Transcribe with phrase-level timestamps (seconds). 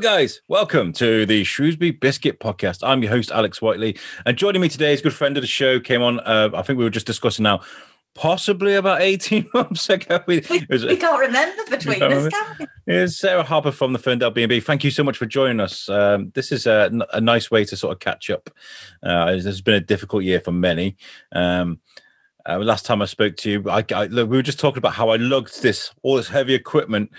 [0.00, 0.42] Hello, guys.
[0.46, 2.86] Welcome to the Shrewsbury Biscuit Podcast.
[2.86, 3.98] I'm your host, Alex Whiteley.
[4.24, 6.62] And joining me today is a good friend of the show, came on, uh, I
[6.62, 7.62] think we were just discussing now,
[8.14, 10.20] possibly about 18 months ago.
[10.28, 12.66] We, was, we can't remember between us, can we?
[12.86, 14.60] It's Sarah Hopper from the Ferndell B&B.
[14.60, 15.88] Thank you so much for joining us.
[15.88, 18.50] Um, this is a, a, nice way to sort of catch up.
[19.02, 20.96] Uh, this has been a difficult year for many.
[21.32, 21.80] Um,
[22.48, 24.94] uh, last time I spoke to you, I, I, look, we were just talking about
[24.94, 27.10] how I lugged this all this heavy equipment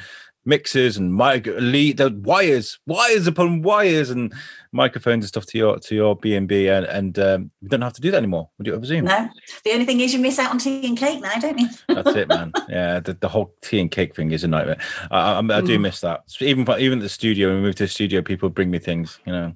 [0.50, 4.34] mixers and mic lead the wires, wires upon wires and
[4.72, 7.94] microphones and stuff to your to your B and B, and um, we don't have
[7.94, 8.50] to do that anymore.
[8.58, 9.06] We do it over Zoom.
[9.06, 9.30] No,
[9.64, 11.70] the only thing is you miss out on tea and cake now, don't you?
[11.88, 12.52] That's it, man.
[12.68, 14.80] Yeah, the, the whole tea and cake thing is a nightmare.
[15.12, 15.82] I, I, I do mm.
[15.82, 16.24] miss that.
[16.42, 19.20] Even even at the studio, when we move to the studio, people bring me things.
[19.26, 19.54] You know.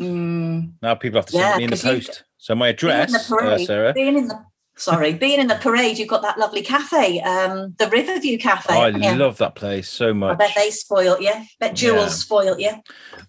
[0.00, 0.72] Mm.
[0.82, 2.24] Now people have to send yeah, me in the post.
[2.38, 3.92] So my address, being in the, uh, Sarah.
[3.92, 4.44] Being in the
[4.76, 8.74] sorry, being in the parade, you've got that lovely cafe, um, the Riverview Cafe.
[8.74, 9.14] Oh, I yeah.
[9.14, 10.32] love that place so much.
[10.32, 11.32] I bet they spoiled you.
[11.60, 12.08] Bet Jules yeah.
[12.08, 12.72] spoiled you.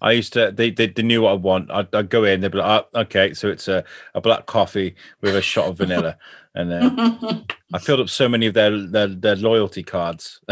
[0.00, 0.52] I used to.
[0.52, 1.70] They, they, they knew what I want.
[1.70, 2.40] I'd, I'd, go in.
[2.40, 5.78] They'd be like, oh, "Okay, so it's a, a black coffee with a shot of
[5.78, 6.18] vanilla."
[6.56, 7.38] and uh,
[7.74, 10.40] I filled up so many of their their, their loyalty cards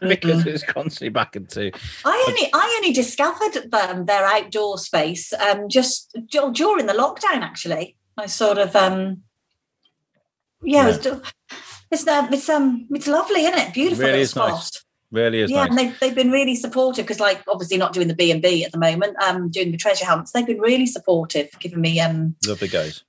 [0.00, 1.72] because it was constantly back into.
[2.04, 7.42] I only I only discovered um, their outdoor space um, just during the lockdown.
[7.42, 9.22] Actually, I sort of um,
[10.62, 10.94] yeah, yeah.
[10.94, 11.06] It's,
[11.90, 13.74] it's, uh, it's um it's lovely, isn't it?
[13.74, 14.50] Beautiful really spot.
[14.50, 14.84] Nice.
[15.12, 15.50] Really is.
[15.50, 15.68] Yeah, nice.
[15.68, 18.64] and they've, they've been really supportive because, like, obviously not doing the B and B
[18.64, 20.32] at the moment, um, doing the treasure hunts.
[20.32, 23.04] They've been really supportive, giving me um, lovely guys.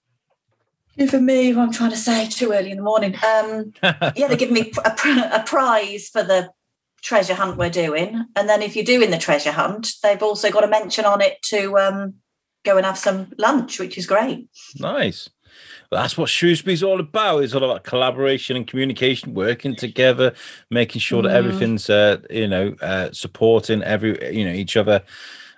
[0.97, 3.15] Giving me what I'm trying to say too early in the morning.
[3.25, 4.89] Um, yeah, they're giving me a,
[5.31, 6.51] a prize for the
[7.01, 10.65] treasure hunt we're doing, and then if you're doing the treasure hunt, they've also got
[10.65, 12.15] a mention on it to um,
[12.65, 14.49] go and have some lunch, which is great.
[14.77, 15.29] Nice.
[15.93, 17.43] But that's what Shrewsbury's all about.
[17.43, 20.33] It's all about collaboration and communication, working together,
[20.71, 21.35] making sure that mm.
[21.35, 25.03] everything's, uh, you know, uh, supporting every, you know, each other.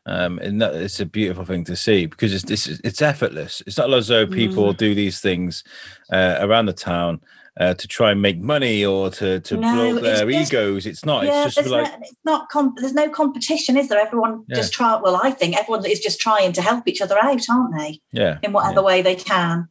[0.05, 3.63] Um, and that, it's a beautiful thing to see because it's this it's effortless.
[3.65, 4.75] It's not as though people mm.
[4.75, 5.63] do these things
[6.11, 7.21] uh, around the town
[7.57, 10.85] uh, to try and make money or to to no, blow their just, egos.
[10.85, 11.23] It's not.
[11.23, 12.49] Yeah, it's just like no, it's not.
[12.49, 14.01] Comp- there's no competition, is there?
[14.01, 14.57] Everyone yeah.
[14.57, 14.99] just try.
[15.01, 18.01] Well, I think everyone is just trying to help each other out, aren't they?
[18.11, 18.39] Yeah.
[18.43, 18.85] In whatever yeah.
[18.85, 19.69] way they can.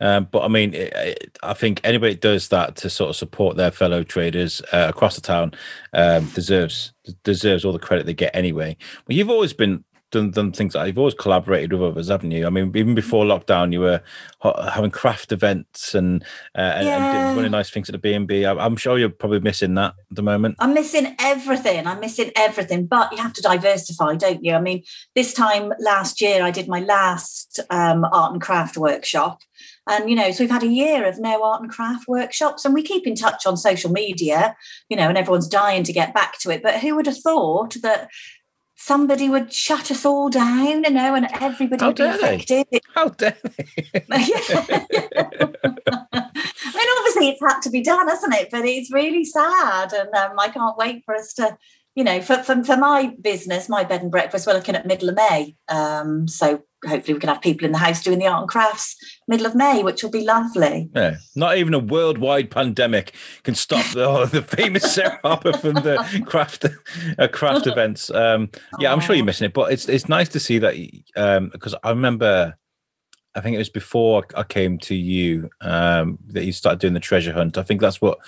[0.00, 3.16] Um, but I mean, it, it, I think anybody that does that to sort of
[3.16, 5.52] support their fellow traders uh, across the town
[5.92, 6.92] um, deserves
[7.22, 8.76] deserves all the credit they get anyway.
[9.06, 12.46] But you've always been done done things like you've always collaborated with others, haven't you?
[12.46, 14.00] I mean, even before lockdown, you were
[14.42, 16.22] having craft events and
[16.56, 17.28] uh, and, yeah.
[17.28, 18.46] and really nice things at the B and B.
[18.46, 20.56] I'm sure you're probably missing that at the moment.
[20.60, 21.86] I'm missing everything.
[21.86, 22.86] I'm missing everything.
[22.86, 24.54] But you have to diversify, don't you?
[24.54, 29.42] I mean, this time last year, I did my last um, art and craft workshop.
[29.86, 32.72] And, you know, so we've had a year of no art and craft workshops and
[32.72, 34.56] we keep in touch on social media,
[34.88, 36.62] you know, and everyone's dying to get back to it.
[36.62, 38.08] But who would have thought that
[38.84, 42.66] somebody would shut us all down, you know, and everybody How would be affected?
[42.70, 42.80] They?
[42.94, 43.64] How dare they?
[44.10, 44.20] I
[46.74, 48.50] mean, obviously it's had to be done, hasn't it?
[48.50, 49.94] But it's really sad.
[49.94, 51.56] And um, I can't wait for us to
[51.94, 55.08] you know, for, for, for my business, my bed and breakfast, we're looking at middle
[55.08, 55.54] of May.
[55.68, 58.96] Um, so hopefully we can have people in the house doing the art and crafts
[59.26, 60.90] middle of May, which will be lovely.
[60.94, 63.12] Yeah, not even a worldwide pandemic
[63.42, 66.66] can stop the, oh, the famous Sarah Hopper from the craft
[67.18, 68.10] uh, craft events.
[68.10, 70.74] Um, yeah, I'm sure you're missing it, but it's it's nice to see that
[71.52, 72.56] because um, I remember.
[73.36, 77.00] I think it was before I came to you um, that you started doing the
[77.00, 77.58] treasure hunt.
[77.58, 78.20] I think that's what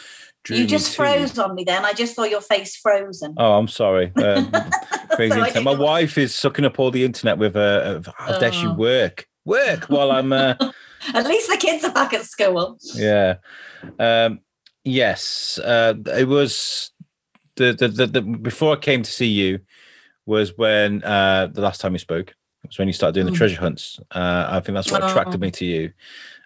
[0.49, 1.85] you just froze on me then.
[1.85, 3.35] I just saw your face frozen.
[3.37, 4.13] Oh, I'm sorry.
[4.27, 4.53] Um,
[5.11, 8.67] crazy so My wife is sucking up all the internet with uh, how dare she
[8.67, 8.75] oh.
[8.75, 9.27] work?
[9.45, 10.33] Work while I'm.
[10.33, 10.55] Uh...
[11.15, 12.79] at least the kids are back at school.
[12.95, 13.37] Yeah.
[13.99, 14.41] Um,
[14.85, 15.59] yes.
[15.59, 16.91] Uh, it was
[17.55, 19.61] the, the, the, the, before I came to see you
[20.27, 22.31] was when uh, the last time we spoke.
[22.31, 23.37] It was when you started doing the mm.
[23.37, 24.01] treasure hunts.
[24.11, 25.39] Uh, I think that's what attracted oh.
[25.39, 25.93] me to you.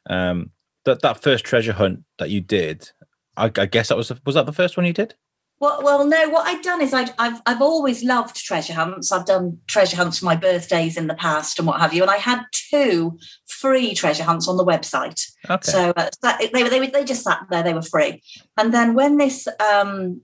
[0.09, 0.51] Um,
[0.85, 2.91] that that first treasure hunt that you did
[3.41, 5.15] I, I guess that was was that the first one you did.
[5.61, 6.29] Well, well, no.
[6.31, 9.13] What I've done is I, have I've always loved treasure hunts.
[9.13, 12.01] I've done treasure hunts for my birthdays in the past and what have you.
[12.01, 15.23] And I had two free treasure hunts on the website.
[15.51, 15.71] Okay.
[15.71, 17.63] So uh, that, they were they, they just sat there.
[17.63, 18.23] They were free.
[18.57, 20.23] And then when this um,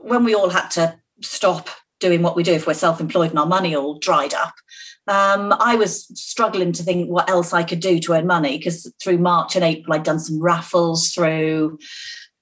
[0.00, 1.68] when we all had to stop
[2.00, 4.54] doing what we do if we're self-employed and our money all dried up,
[5.06, 8.90] um, I was struggling to think what else I could do to earn money because
[9.02, 11.78] through March and April I'd done some raffles through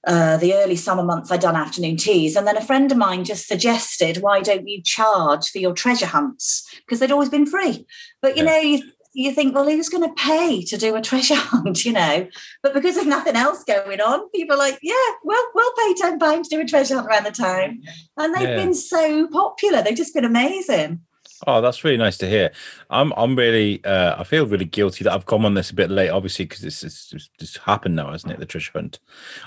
[0.07, 2.35] uh, the early summer months, I'd done afternoon teas.
[2.35, 6.05] And then a friend of mine just suggested, why don't you charge for your treasure
[6.05, 6.67] hunts?
[6.77, 7.85] Because they'd always been free.
[8.21, 8.51] But, you yeah.
[8.51, 8.83] know, you,
[9.13, 12.27] you think, well, who's going to pay to do a treasure hunt, you know?
[12.63, 14.93] But because of nothing else going on, people are like, yeah,
[15.23, 17.81] well, we'll pay ten pounds to do a treasure hunt around the town,
[18.15, 18.55] and they've yeah.
[18.55, 19.81] been so popular.
[19.81, 21.01] They've just been amazing.
[21.45, 22.51] Oh, that's really nice to hear.
[22.89, 25.91] I'm I'm really uh, I feel really guilty that I've come on this a bit
[25.91, 28.39] late, obviously because it's, it's it's happened now, hasn't it?
[28.39, 28.99] The treasure hunt.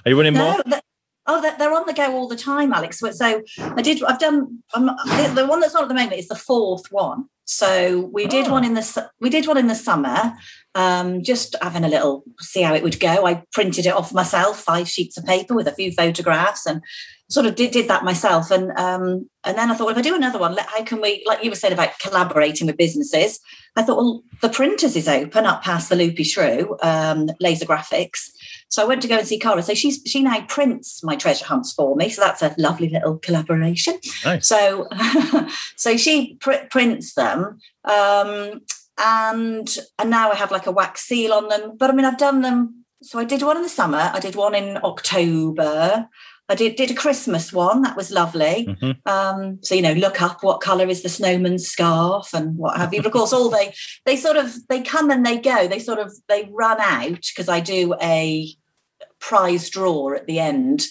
[0.05, 0.81] Are you running no, more?
[1.27, 2.99] Oh, they're on the go all the time, Alex.
[2.99, 4.03] So I did.
[4.05, 4.63] I've done.
[4.75, 4.87] I'm,
[5.35, 7.29] the one that's on at the moment is the fourth one.
[7.50, 8.52] So we did oh.
[8.52, 10.35] one in the we did one in the summer,
[10.76, 13.26] um, just having a little see how it would go.
[13.26, 16.81] I printed it off myself, five sheets of paper with a few photographs, and
[17.29, 18.52] sort of did, did that myself.
[18.52, 21.25] And um, and then I thought, well, if I do another one, how can we,
[21.26, 23.41] like you were saying about collaborating with businesses?
[23.75, 28.31] I thought, well, the printers is open up past the Loopy Shrew, um, Laser Graphics.
[28.71, 29.63] So I went to go and see Cara.
[29.63, 32.09] So she's she now prints my treasure hunts for me.
[32.09, 33.99] So that's a lovely little collaboration.
[34.25, 34.47] Nice.
[34.47, 34.89] So
[35.77, 37.59] so she pr- prints them.
[37.85, 38.63] Um,
[38.97, 41.77] and and now I have like a wax seal on them.
[41.77, 42.85] But I mean, I've done them.
[43.03, 44.11] So I did one in the summer.
[44.13, 46.09] I did one in October.
[46.50, 48.67] I did did a Christmas one that was lovely.
[48.69, 49.08] Mm-hmm.
[49.08, 52.93] Um, so you know, look up what colour is the snowman's scarf and what have
[52.93, 53.00] you.
[53.00, 53.73] But of course, all they
[54.05, 55.69] they sort of they come and they go.
[55.69, 58.49] They sort of they run out because I do a
[59.20, 60.87] prize draw at the end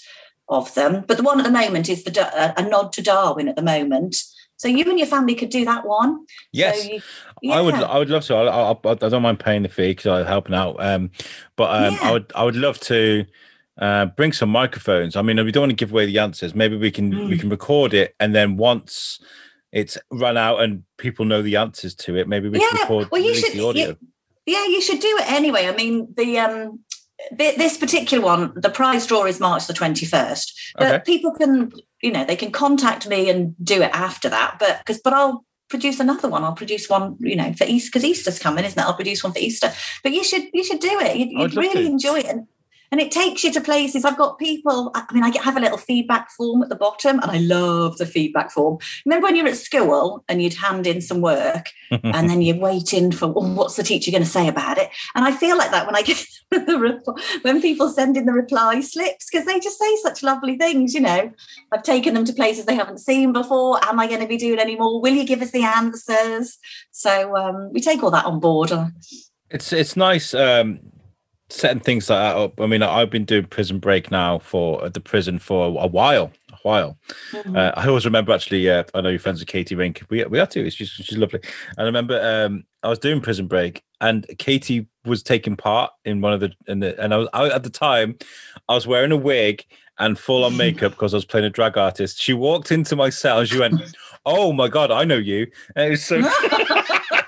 [0.47, 1.03] of them.
[1.05, 4.15] But the one at the moment is the a nod to Darwin at the moment.
[4.55, 6.25] So you and your family could do that one.
[6.51, 7.01] Yes, so you,
[7.41, 7.55] yeah.
[7.55, 7.75] I would.
[7.75, 8.35] I would love to.
[8.35, 10.75] I, I, I don't mind paying the fee because I'm helping out.
[10.79, 11.11] Um,
[11.55, 11.99] but um, yeah.
[12.01, 12.31] I would.
[12.35, 13.25] I would love to.
[13.79, 15.15] Uh, bring some microphones.
[15.15, 16.53] I mean, we don't want to give away the answers.
[16.53, 17.29] Maybe we can mm.
[17.29, 19.19] we can record it, and then once
[19.71, 22.67] it's run out and people know the answers to it, maybe we yeah.
[22.69, 23.87] can record well, you should, the audio.
[23.87, 23.97] You,
[24.45, 25.67] yeah, you should do it anyway.
[25.67, 26.79] I mean, the um,
[27.31, 30.51] this particular one, the prize draw is March the 21st.
[30.77, 31.03] But okay.
[31.05, 31.71] people can,
[32.01, 34.57] you know, they can contact me and do it after that.
[34.59, 36.43] But because, but I'll produce another one.
[36.43, 38.85] I'll produce one, you know, for Easter because Easter's coming, isn't it?
[38.85, 39.71] I'll produce one for Easter.
[40.01, 41.17] But you should, you should do it.
[41.17, 41.91] You'd, you'd really to.
[41.91, 42.25] enjoy it.
[42.25, 42.47] And
[42.91, 44.05] and it takes you to places.
[44.05, 44.91] I've got people.
[44.95, 48.05] I mean, I have a little feedback form at the bottom, and I love the
[48.05, 48.77] feedback form.
[49.05, 53.11] Remember when you're at school and you'd hand in some work, and then you're waiting
[53.11, 54.89] for well, what's the teacher going to say about it?
[55.15, 58.81] And I feel like that when I get the when people send in the reply
[58.81, 60.93] slips because they just say such lovely things.
[60.93, 61.31] You know,
[61.71, 63.83] I've taken them to places they haven't seen before.
[63.85, 65.01] Am I going to be doing any more?
[65.01, 66.57] Will you give us the answers?
[66.91, 68.71] So um, we take all that on board.
[69.49, 70.33] It's it's nice.
[70.33, 70.79] Um,
[71.49, 72.61] setting things like that up.
[72.61, 76.31] I mean, I've been doing Prison Break now for at the prison for a while.
[76.51, 76.97] A while.
[77.31, 77.55] Mm-hmm.
[77.55, 78.69] Uh, I always remember actually.
[78.69, 80.03] Uh, I know you're friends with Katie Rink.
[80.09, 80.69] We we are too.
[80.69, 81.39] She's she's lovely.
[81.77, 86.21] And I remember um, I was doing Prison Break, and Katie was taking part in
[86.21, 88.17] one of the and the, and I was I, at the time
[88.67, 89.65] I was wearing a wig
[89.99, 92.21] and full on makeup because I was playing a drag artist.
[92.21, 93.81] She walked into my cell and she went,
[94.25, 96.21] "Oh my god, I know you!" And it was so.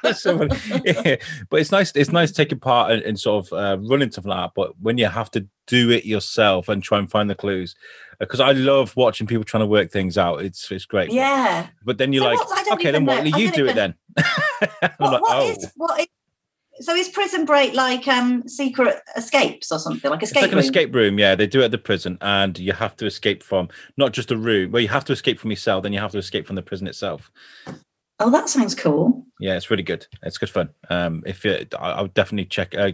[0.15, 0.47] so
[0.85, 1.15] yeah.
[1.49, 1.91] But it's nice.
[1.95, 4.51] It's nice taking part and, in sort of uh, running stuff like that.
[4.55, 7.75] But when you have to do it yourself and try and find the clues,
[8.19, 10.41] because uh, I love watching people trying to work things out.
[10.41, 11.11] It's it's great.
[11.11, 11.67] Yeah.
[11.83, 13.23] But then you're so like, what, okay, then what?
[13.23, 13.37] Know.
[13.37, 13.95] You do it then.
[14.15, 15.49] what, like, what, oh.
[15.49, 16.07] is, what is
[16.79, 20.59] so is prison break like um secret escapes or something like escape it's like room?
[20.59, 23.43] an escape room yeah they do it at the prison and you have to escape
[23.43, 25.99] from not just a room well you have to escape from your cell then you
[25.99, 27.31] have to escape from the prison itself
[28.21, 29.25] Oh, that sounds cool.
[29.39, 30.05] Yeah, it's really good.
[30.21, 30.69] It's good fun.
[30.89, 32.91] Um, if you, I, would definitely check, uh,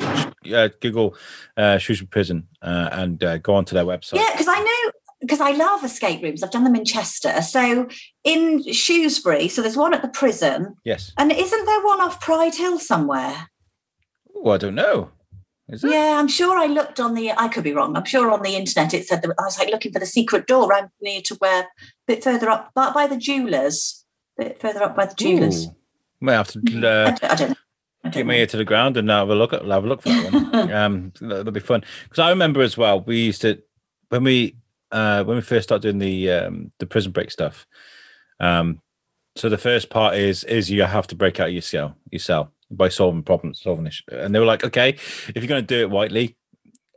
[0.53, 1.15] uh, Google
[1.57, 4.15] uh, Shrewsbury Prison uh, and uh, go onto their website.
[4.15, 6.43] Yeah, because I know because I love escape rooms.
[6.43, 7.41] I've done them in Chester.
[7.41, 7.87] So
[8.23, 10.75] in Shrewsbury, so there's one at the prison.
[10.85, 11.11] Yes.
[11.17, 13.49] And isn't there one off Pride Hill somewhere?
[14.35, 15.11] Oh, I don't know.
[15.83, 17.31] Yeah, I'm sure I looked on the.
[17.31, 17.97] I could be wrong.
[17.97, 20.47] I'm sure on the internet it said that I was like looking for the secret
[20.47, 21.67] door around near to where a
[22.07, 24.05] bit further up, but by the jewelers
[24.37, 25.67] bit further up by the jewelers.
[26.21, 26.59] May have to.
[26.59, 28.11] Uh, I, don't, I don't know.
[28.11, 30.09] Get my ear to the ground and have a look at have a look for
[30.09, 30.71] that one.
[30.71, 33.01] um, that'll be fun because I remember as well.
[33.01, 33.61] We used to
[34.09, 34.55] when we
[34.91, 37.67] uh, when we first started doing the um, the prison break stuff.
[38.39, 38.81] Um,
[39.35, 42.51] so the first part is is you have to break out your cell your cell
[42.71, 44.03] by solving problems, solving issue.
[44.11, 46.35] And they were like, okay, if you're going to do it whitely,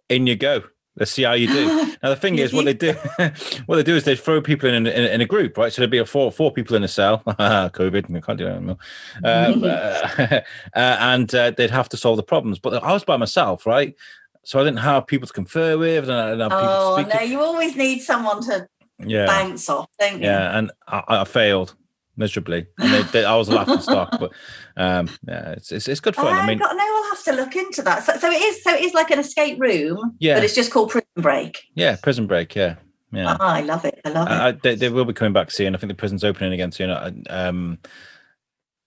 [0.09, 0.63] in you go.
[0.97, 1.67] Let's see how you do.
[2.03, 2.93] now the thing is, what they do,
[3.67, 5.73] what they do is they throw people in, in, in a group, right?
[5.73, 7.23] So there'd be a four four people in a cell.
[7.27, 8.79] COVID, we can't do that anymore.
[9.25, 10.41] Um, uh,
[10.75, 12.59] and uh, they'd have to solve the problems.
[12.59, 13.95] But I was by myself, right?
[14.43, 16.09] So I didn't have people to confer with.
[16.09, 18.67] And I didn't have oh no, you always need someone to
[18.99, 19.27] yeah.
[19.27, 20.27] bounce off, don't you?
[20.27, 21.75] Yeah, and I, I failed
[22.21, 22.67] miserably.
[22.79, 24.31] And they, they, I was laughing stock, but
[24.77, 26.29] um, yeah, it's, it's, it's good fun.
[26.29, 28.05] I, I mean, got, no, I'll have to look into that.
[28.05, 30.71] So, so it is so it is like an escape room, yeah, but it's just
[30.71, 31.59] called Prison Break.
[31.75, 32.55] Yeah, Prison Break.
[32.55, 32.77] Yeah,
[33.11, 33.37] yeah.
[33.41, 34.01] Oh, I love it.
[34.05, 34.33] I love it.
[34.33, 35.75] I, they, they, will be coming back soon.
[35.75, 37.25] I think the prison's opening again soon.
[37.29, 37.79] Um,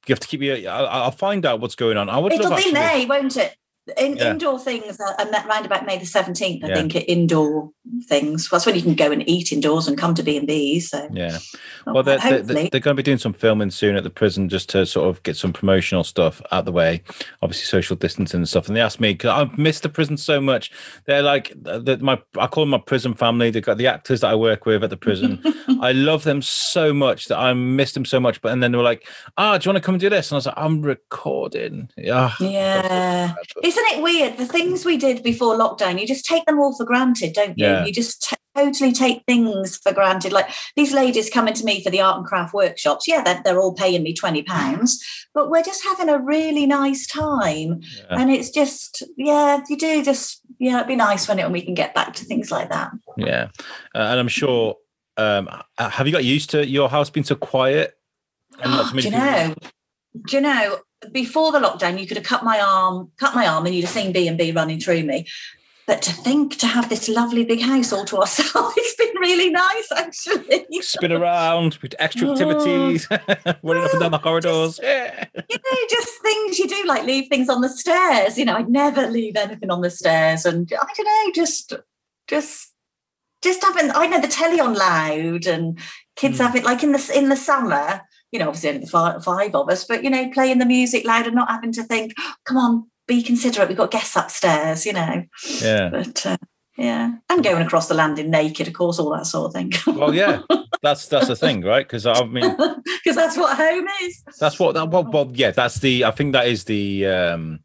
[0.07, 0.55] you have to keep your.
[0.69, 2.09] I'll, I'll find out what's going on.
[2.09, 2.31] I would.
[2.31, 3.55] It'll be actually, May, won't it?
[3.97, 4.31] In, Yeah.
[4.31, 6.63] Indoor things are met round about May the seventeenth.
[6.63, 6.75] I Yeah.
[6.75, 7.69] think indoor
[8.07, 8.49] things.
[8.49, 10.79] Well, that's when you can go and eat indoors and come to B and B.
[10.79, 11.37] So Yeah.
[11.85, 14.47] oh, Well, they're, they're, they're going to be doing some filming soon at the prison
[14.47, 17.01] just to sort of get some promotional stuff out the way.
[17.41, 18.67] Obviously, social distancing and stuff.
[18.67, 20.71] And they asked me because I've missed the prison so much.
[21.05, 23.49] They're like the, my I call them my prison family.
[23.49, 25.41] They've got the actors that I work with at the prison.
[25.81, 28.41] I love them so much that I miss them so much.
[28.41, 29.05] But and then they were like,
[29.37, 31.89] "Ah, do you want to come and do this?" And I was like, "I'm recording."
[31.97, 32.31] Yeah.
[32.39, 33.33] yeah.
[33.73, 34.37] Isn't it weird?
[34.37, 37.65] The things we did before lockdown, you just take them all for granted, don't you?
[37.65, 37.85] Yeah.
[37.85, 40.31] You just t- totally take things for granted.
[40.31, 43.07] Like these ladies coming to me for the art and craft workshops.
[43.07, 45.03] Yeah, they're, they're all paying me twenty pounds,
[45.33, 47.81] but we're just having a really nice time.
[47.81, 48.05] Yeah.
[48.11, 51.63] And it's just, yeah, you do just, yeah, it'd be nice when it when we
[51.65, 52.91] can get back to things like that.
[53.17, 53.47] Yeah,
[53.95, 54.75] uh, and I'm sure.
[55.17, 57.95] Um, uh, have you got used to your house being so quiet?
[58.61, 59.55] And not so do you people- know?
[60.27, 60.79] Do you know?
[61.11, 63.93] Before the lockdown, you could have cut my arm, cut my arm, and you'd have
[63.93, 65.27] seen B and B running through me.
[65.85, 69.49] But to think to have this lovely big house all to ourselves, it's been really
[69.49, 70.65] nice, actually.
[70.81, 73.05] spin around with extra activities,
[73.63, 74.79] running up and down the corridors.
[74.81, 75.25] Yeah.
[75.35, 78.37] you know, just things you do, like leave things on the stairs.
[78.37, 81.73] You know, I'd never leave anything on the stairs, and I don't know, just,
[82.27, 82.71] just,
[83.41, 83.91] just having.
[83.91, 85.77] I know the telly on loud, and
[86.15, 86.45] kids Mm.
[86.45, 88.01] have it like in the in the summer.
[88.33, 91.05] You know, obviously only the five, five of us, but you know, playing the music
[91.05, 92.13] loud and not having to think,
[92.45, 93.69] come on, be considerate.
[93.69, 94.85] We've got guests upstairs.
[94.85, 95.23] You know,
[95.61, 95.89] Yeah.
[95.89, 96.25] but.
[96.25, 96.37] Uh,
[96.75, 99.71] yeah, and going across the landing naked, of course, all that sort of thing.
[99.95, 100.41] Well, yeah.
[100.81, 101.85] That's that's the thing, right?
[101.87, 104.21] Because I mean, because that's what home is.
[104.37, 104.89] that's what that.
[104.89, 105.51] Well, well, yeah.
[105.51, 106.03] That's the.
[106.03, 107.59] I think that is the um,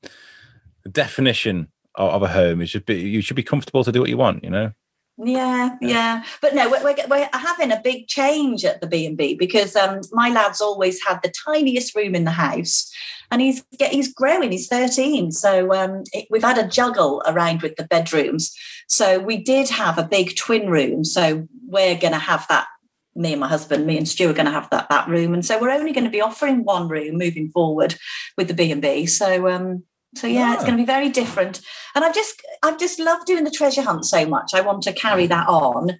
[0.92, 2.64] definition of, of a home.
[2.86, 2.94] Be.
[3.00, 4.44] You should be comfortable to do what you want.
[4.44, 4.72] You know.
[5.20, 9.16] Yeah, yeah, but no, we're, we're, we're having a big change at the B and
[9.16, 12.88] B because um, my lad's always had the tiniest room in the house,
[13.32, 14.52] and he's he's growing.
[14.52, 18.54] He's thirteen, so um, it, we've had a juggle around with the bedrooms.
[18.86, 21.02] So we did have a big twin room.
[21.04, 22.68] So we're going to have that.
[23.16, 25.44] Me and my husband, me and Stu are going to have that that room, and
[25.44, 27.96] so we're only going to be offering one room moving forward
[28.36, 29.06] with the B and B.
[29.06, 29.82] So um,
[30.14, 30.66] so yeah, it's Ah.
[30.66, 31.60] going to be very different.
[31.94, 34.52] And I've just I've just loved doing the treasure hunt so much.
[34.54, 35.98] I want to carry that on.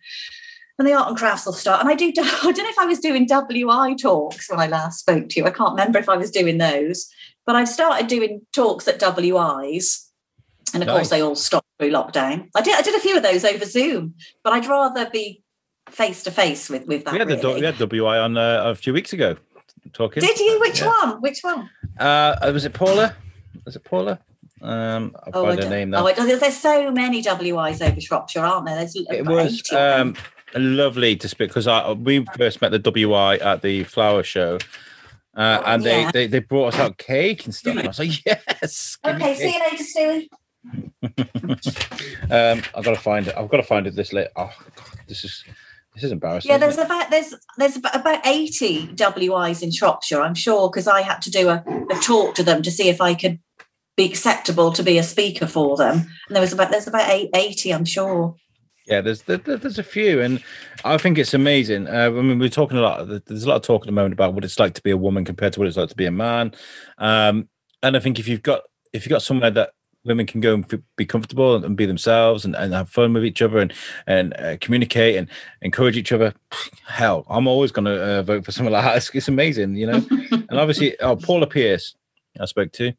[0.79, 1.81] And the art and crafts will start.
[1.81, 5.01] And I do I don't know if I was doing WI talks when I last
[5.01, 5.47] spoke to you.
[5.47, 7.09] I can't remember if I was doing those,
[7.47, 10.05] but I've started doing talks at WIs.
[10.75, 10.97] And of Nice.
[10.97, 12.49] course they all stopped through lockdown.
[12.55, 15.43] I did I did a few of those over Zoom, but I'd rather be
[15.91, 17.13] face to face with with that.
[17.15, 19.37] We had the we had WI on uh, a few weeks ago.
[19.95, 20.21] Talking.
[20.23, 20.61] Did you?
[20.61, 20.89] Which Yeah.
[21.03, 21.21] one?
[21.23, 21.71] Which one?
[21.99, 23.15] Uh, was it Paula?
[23.65, 24.19] Was it Paula?
[24.61, 26.03] Um, I'll Oh, I find her name now.
[26.03, 28.77] oh, I don't- there's so many WIs over Shropshire, aren't there?
[28.77, 30.17] There's it was 80 of them.
[30.57, 34.59] um, lovely to speak because I we first met the WI at the flower show,
[35.37, 36.11] uh, Oh, and they, yeah.
[36.13, 37.77] they they brought us out cake and stuff.
[37.77, 38.99] And I was like, yes.
[39.05, 40.29] Okay, see you later, Stewie.
[42.31, 43.35] um, I've got to find it.
[43.37, 44.29] I've got to find it this late.
[44.37, 45.45] Oh, God, this is
[45.95, 46.51] this is embarrassing.
[46.51, 51.23] Yeah, there's about there's there's about 80 WIs in Shropshire, I'm sure, because I had
[51.23, 53.39] to do a, a talk to them to see if I could
[53.99, 55.97] be acceptable to be a speaker for them.
[56.29, 58.37] And there was about there's about eight, 80, I'm sure.
[58.87, 60.43] Yeah, there's there, there- there's a few, and
[60.85, 61.89] I think it's amazing.
[61.89, 63.07] Uh, I mean, we're talking a lot.
[63.27, 64.97] There's a lot of talk at the moment about what it's like to be a
[64.97, 66.55] woman compared to what it's like to be a man.
[66.97, 67.49] Um,
[67.83, 68.63] and I think if you've got
[68.95, 69.73] if you've got somewhere that
[70.05, 73.25] women can go and be comfortable and, and be themselves and, and have fun with
[73.27, 73.75] each other and
[74.07, 75.29] and uh, communicate and
[75.61, 76.33] encourage each other,
[76.87, 78.97] hell, I'm always going to uh, vote for someone like that.
[78.97, 80.07] It's, it's amazing, you know.
[80.31, 81.95] and obviously, oh, Paula Pierce,
[82.41, 82.93] I spoke to.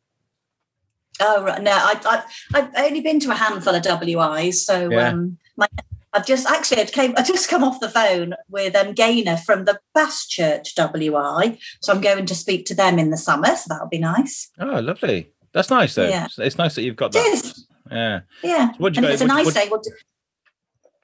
[1.19, 1.61] Oh right.
[1.61, 2.23] no, I, I
[2.59, 5.09] I've only been to a handful of WIs, so Yeah.
[5.09, 5.67] um my
[6.13, 9.65] I've just actually I came I just come off the phone with um Gaynor from
[9.65, 11.57] the Baschurch WI.
[11.81, 14.49] So I'm going to speak to them in the summer, so that'll be nice.
[14.59, 15.31] Oh, lovely.
[15.53, 16.07] That's nice though.
[16.07, 16.27] Yeah.
[16.37, 17.27] It's, nice that you've got It that.
[17.33, 17.65] is.
[17.91, 18.19] Yeah.
[18.43, 18.71] Yeah.
[18.79, 19.91] You And if go- it's a nice what- day, we'll do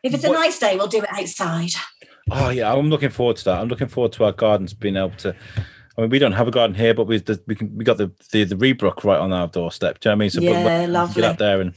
[0.04, 1.72] if it's a nice day, we'll do it outside.
[2.32, 3.60] Oh yeah, I'm looking forward to that.
[3.60, 5.36] I'm looking forward to our gardens being able to.
[5.98, 7.98] I mean, we don't have a garden here, but we the, we can we got
[7.98, 10.00] the the, the Rea Brook right on our doorstep.
[10.00, 10.30] Do you know what I mean?
[10.30, 11.22] So Yeah, lovely.
[11.22, 11.74] Get out there and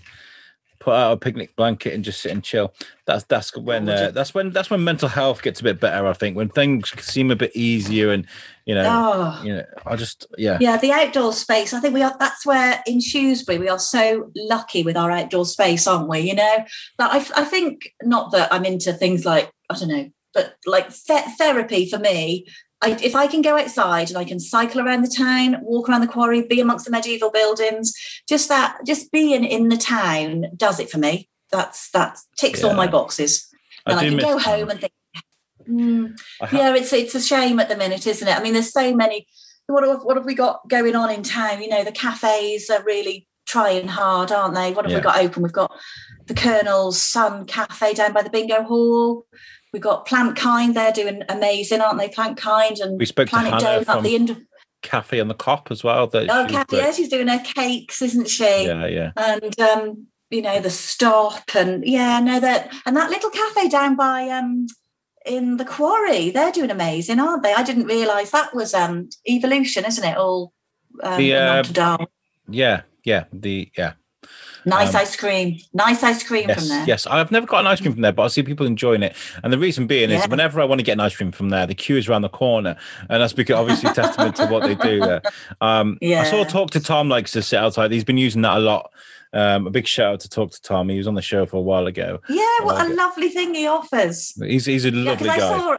[0.80, 2.72] put out a picnic blanket and just sit and chill.
[3.06, 6.06] That's that's when uh, that's when that's when mental health gets a bit better.
[6.06, 8.26] I think when things seem a bit easier and
[8.64, 9.44] you know Oh.
[9.44, 11.72] you know I just yeah Yeah, the outdoor space.
[11.72, 12.14] I think we are.
[12.18, 16.20] That's where in Shrewsbury we are so lucky with our outdoor space, aren't we?
[16.20, 16.64] You know,
[16.96, 20.88] but I, I think not that I'm into things like I don't know, but like
[20.92, 22.46] th- therapy for me.
[22.80, 26.02] I, if I can go outside and I can cycle around the town, walk around
[26.02, 27.92] the quarry, be amongst the medieval buildings,
[28.28, 31.28] just that, just being in the town does it for me.
[31.50, 33.48] That's that ticks all my boxes.
[33.86, 34.42] And I, do can go that.
[34.42, 34.92] home and think,
[35.66, 36.06] "Hmm,
[36.42, 38.36] I yeah, it's it's a shame at the minute, isn't it?
[38.36, 39.26] I mean, there's so many
[39.68, 41.62] what have, what have we got going on in town?
[41.62, 44.72] You know, the cafes are really trying hard, aren't they?
[44.72, 44.98] What have yeah.
[44.98, 45.42] we got open?
[45.42, 45.72] We've got
[46.26, 49.26] the Colonel's Sun Cafe down by the bingo hall.
[49.72, 52.08] We've got Plant Kind, they're doing amazing, aren't they?
[52.08, 54.36] Plant Kind and we spoke Planet to Hannah Dome the Indo-
[54.82, 56.06] Cafe and the Cop as well.
[56.06, 58.44] That oh, Cafe, yeah, she's doing her cakes, isn't she?
[58.44, 59.12] Yeah, yeah.
[59.16, 63.96] And um, you know, the stop and yeah, no, that and that little cafe down
[63.96, 64.66] by um
[65.26, 67.54] in the quarry, they're doing amazing, aren't they?
[67.54, 70.16] I didn't realise that was um evolution, isn't it?
[70.16, 70.52] All
[71.02, 71.62] um, the, uh,
[72.48, 73.94] yeah, yeah, the yeah.
[74.68, 75.58] Nice um, ice cream.
[75.72, 76.84] Nice ice cream yes, from there.
[76.86, 79.16] Yes, I've never got an ice cream from there, but I see people enjoying it.
[79.42, 80.20] And the reason being yeah.
[80.20, 82.22] is whenever I want to get an ice cream from there, the queue is around
[82.22, 82.76] the corner.
[83.08, 85.22] And that's because obviously testament to what they do there.
[85.60, 86.20] Um, yeah.
[86.20, 87.90] I saw talk to Tom likes to sit outside.
[87.90, 88.92] He's been using that a lot.
[89.32, 90.88] Um, a big shout out to talk to Tom.
[90.88, 92.20] He was on the show for a while ago.
[92.28, 94.32] Yeah, what a lovely thing he offers.
[94.42, 95.76] He's he's a lovely yeah, guy.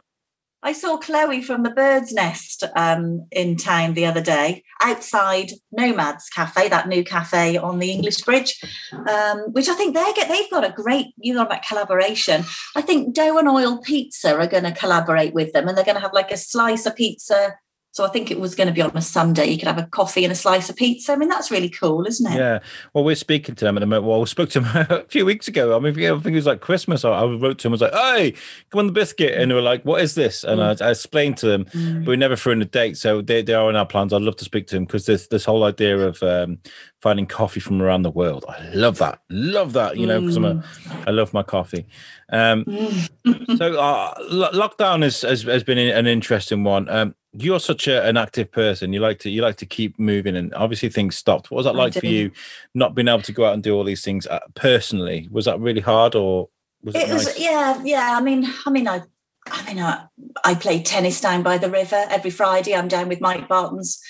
[0.62, 6.28] I saw, Chloe from the Bird's Nest um, in town the other day outside Nomads
[6.28, 8.62] Cafe, that new cafe on the English Bridge,
[8.92, 10.28] um, which I think they get.
[10.28, 12.44] They've got a great, you know, about collaboration.
[12.76, 15.96] I think Dough and Oil Pizza are going to collaborate with them, and they're going
[15.96, 17.54] to have like a slice of pizza
[17.92, 19.46] so I think it was going to be on a Sunday.
[19.46, 21.12] You could have a coffee and a slice of pizza.
[21.12, 22.36] I mean, that's really cool, isn't it?
[22.36, 22.60] Yeah.
[22.94, 24.04] Well, we're speaking to them at the moment.
[24.04, 25.76] Well, we spoke to them a few weeks ago.
[25.76, 27.04] I mean, I think it was like Christmas.
[27.04, 28.34] I wrote to them, I was like, hey,
[28.70, 29.36] come on the biscuit.
[29.36, 30.44] And they were like, what is this?
[30.44, 30.80] And mm.
[30.80, 32.04] I, I, explained to them, mm.
[32.04, 32.96] but we never threw in a date.
[32.96, 34.12] So they, they are in our plans.
[34.12, 36.58] I'd love to speak to them because there's this whole idea of um,
[37.02, 38.44] finding coffee from around the world.
[38.48, 39.20] I love that.
[39.30, 40.44] Love that, you know, because mm.
[40.50, 41.16] I'm a, mm.
[41.16, 41.86] Love my coffee.
[42.32, 43.58] Um, mm.
[43.58, 46.88] so uh, lockdown has, has, has been an interesting one.
[46.88, 48.92] Um, you're such a, an active person.
[48.92, 51.50] You like to you like to keep moving, and obviously things stopped.
[51.50, 52.32] What was that like for you,
[52.74, 55.28] not being able to go out and do all these things uh, personally?
[55.30, 56.48] Was that really hard, or
[56.82, 57.08] was it?
[57.08, 58.16] it was yeah, yeah.
[58.16, 59.02] I mean, I mean, I,
[59.46, 60.06] I mean, I,
[60.44, 62.74] I play tennis down by the river every Friday.
[62.74, 64.00] I'm down with Mike Barton's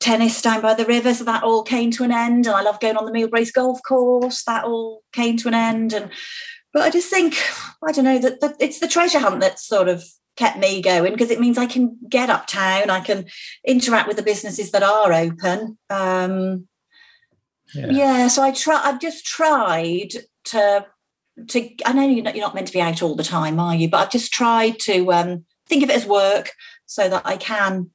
[0.00, 2.46] tennis down by the river, so that all came to an end.
[2.46, 4.42] And I love going on the Meole Brace golf course.
[4.44, 6.10] That all came to an end, and
[6.72, 7.36] but I just think
[7.86, 10.04] I don't know that, that it's the treasure hunt that's sort of
[10.36, 13.26] kept me going because it means I can get uptown, I can
[13.66, 15.78] interact with the businesses that are open.
[15.90, 16.68] Um,
[17.74, 17.90] yeah.
[17.90, 18.28] yeah.
[18.28, 18.80] so I try.
[18.84, 20.10] I've just tried
[20.44, 20.86] to
[21.48, 21.70] to.
[21.84, 23.88] I know you're not, you're not meant to be out all the time, are you?
[23.88, 26.52] But I've just tried to um, think of it as work
[26.86, 27.90] so that I can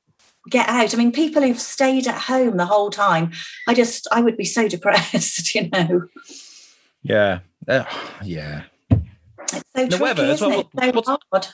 [0.50, 0.94] get out.
[0.94, 3.32] I mean, people who've stayed at home the whole time,
[3.68, 6.08] I just I would be so depressed, you know.
[7.04, 7.86] Yeah, uh,
[8.24, 8.64] yeah.
[9.54, 10.60] It's so the tricky, weather as well.
[10.60, 10.68] It?
[10.94, 11.48] So hard.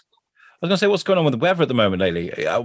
[0.59, 2.47] I was going to say, what's going on with the weather at the moment lately?
[2.47, 2.63] Uh,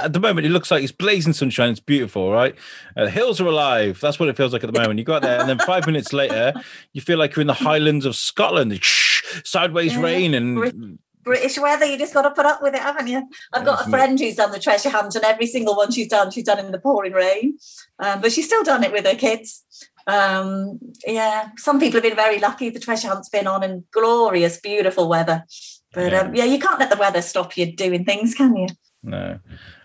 [0.00, 1.70] at the moment, it looks like it's blazing sunshine.
[1.70, 2.54] It's beautiful, right?
[2.96, 3.98] Uh, the hills are alive.
[4.00, 5.00] That's what it feels like at the moment.
[5.00, 6.52] You go out there, and then five minutes later,
[6.92, 8.78] you feel like you're in the Highlands of Scotland.
[9.44, 10.00] Sideways yeah.
[10.00, 11.86] rain and British weather.
[11.86, 13.28] You just got to put up with it, haven't you?
[13.52, 16.30] I've got a friend who's done the treasure hunt, and every single one she's done,
[16.30, 17.58] she's done in the pouring rain,
[17.98, 19.64] um, but she's still done it with her kids.
[20.06, 22.70] Um, yeah, some people have been very lucky.
[22.70, 25.44] The treasure hunt's been on in glorious, beautiful weather.
[25.94, 26.20] But yeah.
[26.20, 28.66] Um, yeah, you can't let the weather stop you doing things, can you?
[29.02, 29.38] No.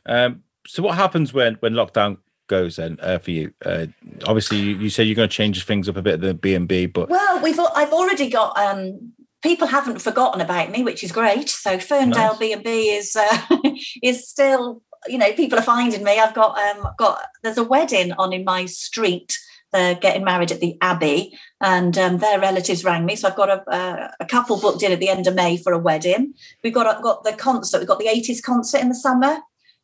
[0.06, 2.18] Um, so what happens when when lockdown
[2.48, 3.54] goes then uh, for you?
[3.66, 3.88] Uh,
[4.26, 6.56] obviously, you, you say you're going to change things up a bit at the B
[6.56, 11.04] and B, but well, we've I've already got um, people haven't forgotten about me, which
[11.04, 11.50] is great.
[11.50, 13.58] So Ferndell B and B is uh,
[14.04, 16.20] is still you know people are finding me.
[16.20, 19.38] I've got um got there's a wedding on in my street
[19.72, 23.16] they're getting married at the Abbey, and um, their relatives rang me.
[23.16, 25.80] So I've got a, a, couple booked in at the end of May for a
[25.80, 26.34] wedding.
[26.64, 27.80] We've got got the concert.
[27.80, 29.40] We've got the 80s concert in the summer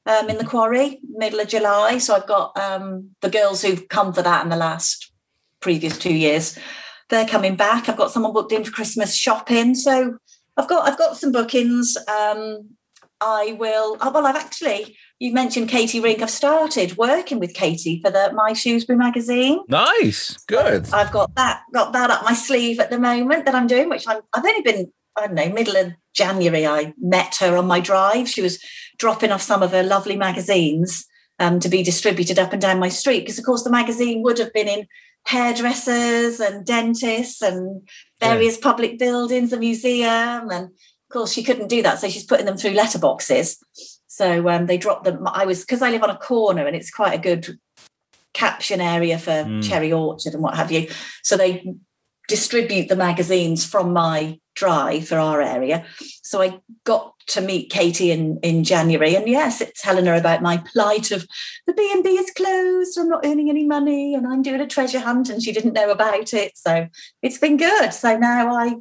[0.06, 1.98] um, in the Quarry, middle of July.
[1.98, 5.12] So I've got um, the girls who've come for that in the last
[5.60, 6.58] previous two years.
[7.10, 7.90] They're coming back.
[7.90, 9.76] I've got someone booked in for Christmas shopping.
[9.76, 10.18] So
[10.58, 11.98] I've got I've got some bookings.
[12.08, 12.70] Um,
[13.22, 13.98] I will.
[14.02, 16.22] Oh, well, I've actually you mentioned Katie Rink.
[16.22, 19.62] I've started working with Katie for the My Shrewsbury magazine.
[19.68, 20.88] Nice, good.
[20.88, 23.90] So I've got that got that up my sleeve at the moment that I'm doing,
[23.90, 26.68] which I'm, I've only been I don't know middle of January.
[26.68, 28.28] I met her on my drive.
[28.28, 28.60] She was
[28.98, 31.06] dropping off some of her lovely magazines
[31.40, 34.38] um, to be distributed up and down my street because, of course, the magazine would
[34.38, 34.88] have been in
[35.26, 37.88] hairdressers and dentists and
[38.20, 38.64] various yeah.
[38.64, 42.58] public buildings, a museum, and of course she couldn't do that, so she's putting them
[42.58, 43.58] through letterboxes.
[44.16, 45.28] So um, they dropped them.
[45.28, 47.60] I was because I live on a corner and it's quite a good
[48.34, 49.62] caption area for mm.
[49.62, 50.88] cherry orchard and what have you.
[51.22, 51.76] So they
[52.30, 55.86] distribute the magazines from my drive for our area.
[56.24, 59.16] So I got to meet Katie in, in January.
[59.16, 61.28] And yes, it's telling her about my plight of
[61.68, 65.30] the B&B is closed, I'm not earning any money and I'm doing a treasure hunt
[65.30, 66.58] and she didn't know about it.
[66.58, 66.88] So
[67.22, 67.94] it's been good.
[67.94, 68.76] So now I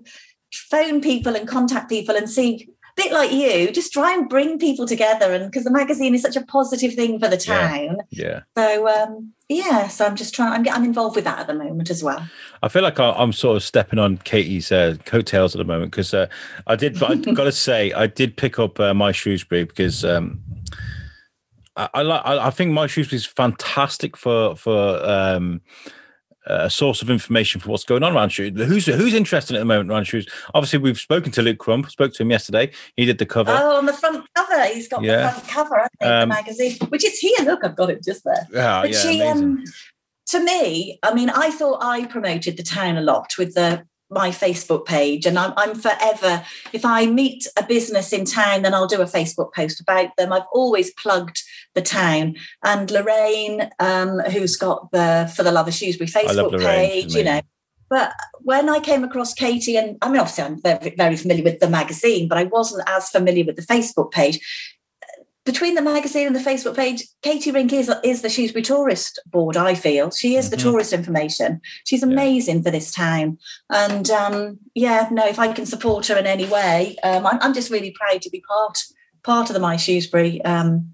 [0.55, 4.87] phone people and contact people and see bit like you, just try and bring people
[4.87, 7.99] together, and because the magazine is such a positive thing for the town.
[8.11, 8.25] Yeah.
[8.27, 8.41] yeah.
[8.57, 10.53] So um, yeah, so I'm just trying.
[10.53, 12.27] I'm, I'm involved with that at the moment as well.
[12.63, 16.15] I feel like I'm sort of stepping on Katie's uh, coattails at the moment because
[16.15, 16.27] uh,
[16.67, 16.99] I did.
[16.99, 20.05] But I've got to say, I did pick up uh, my Shrewsbury because.
[20.05, 20.43] Um,
[21.77, 22.23] I, like.
[22.25, 25.61] I, I think my Shrewsbury is fantastic for for um,
[26.47, 28.67] a source of information for what's going on around Shrewsbury.
[28.67, 30.37] Who's who's interested at the moment around Shrewsbury?
[30.55, 31.91] Obviously, we've spoken to Luke Crump.
[31.91, 32.71] Spoke to him yesterday.
[32.97, 33.57] He did the cover.
[33.59, 35.17] Oh, on the front cover, he's got yeah.
[35.17, 35.81] the front cover.
[35.81, 37.45] I think um, the magazine, which is here.
[37.45, 38.47] Look, I've got it just there.
[38.53, 39.65] Yeah, but yeah, she, um,
[40.27, 44.31] to me, I mean, I thought I promoted the town a lot with the my
[44.31, 46.44] Facebook page, and I'm, I'm forever.
[46.72, 50.33] If I meet a business in town, then I'll do a Facebook post about them.
[50.33, 51.42] I've always plugged
[51.74, 57.14] the town, and Lorraine, um, who's got the For the Love of Shrewsbury Facebook page,
[57.14, 57.40] you know.
[57.90, 61.61] But when I came across Katie, and I mean, obviously, I'm very, very familiar with
[61.61, 64.40] the magazine, but I wasn't as familiar with the Facebook page
[65.45, 69.57] between the magazine and the Facebook page, Katie Rink is, is the Shrewsbury Tourist Board,
[69.57, 70.11] I feel.
[70.11, 70.57] She is mm-hmm.
[70.57, 71.61] the tourist information.
[71.85, 72.63] She's amazing yeah.
[72.63, 73.39] for this town.
[73.69, 77.55] And um, yeah, no, if I can support her in any way, um, I'm, I'm,
[77.55, 78.79] just really proud to be part
[79.23, 80.91] part of the My Shrewsbury um,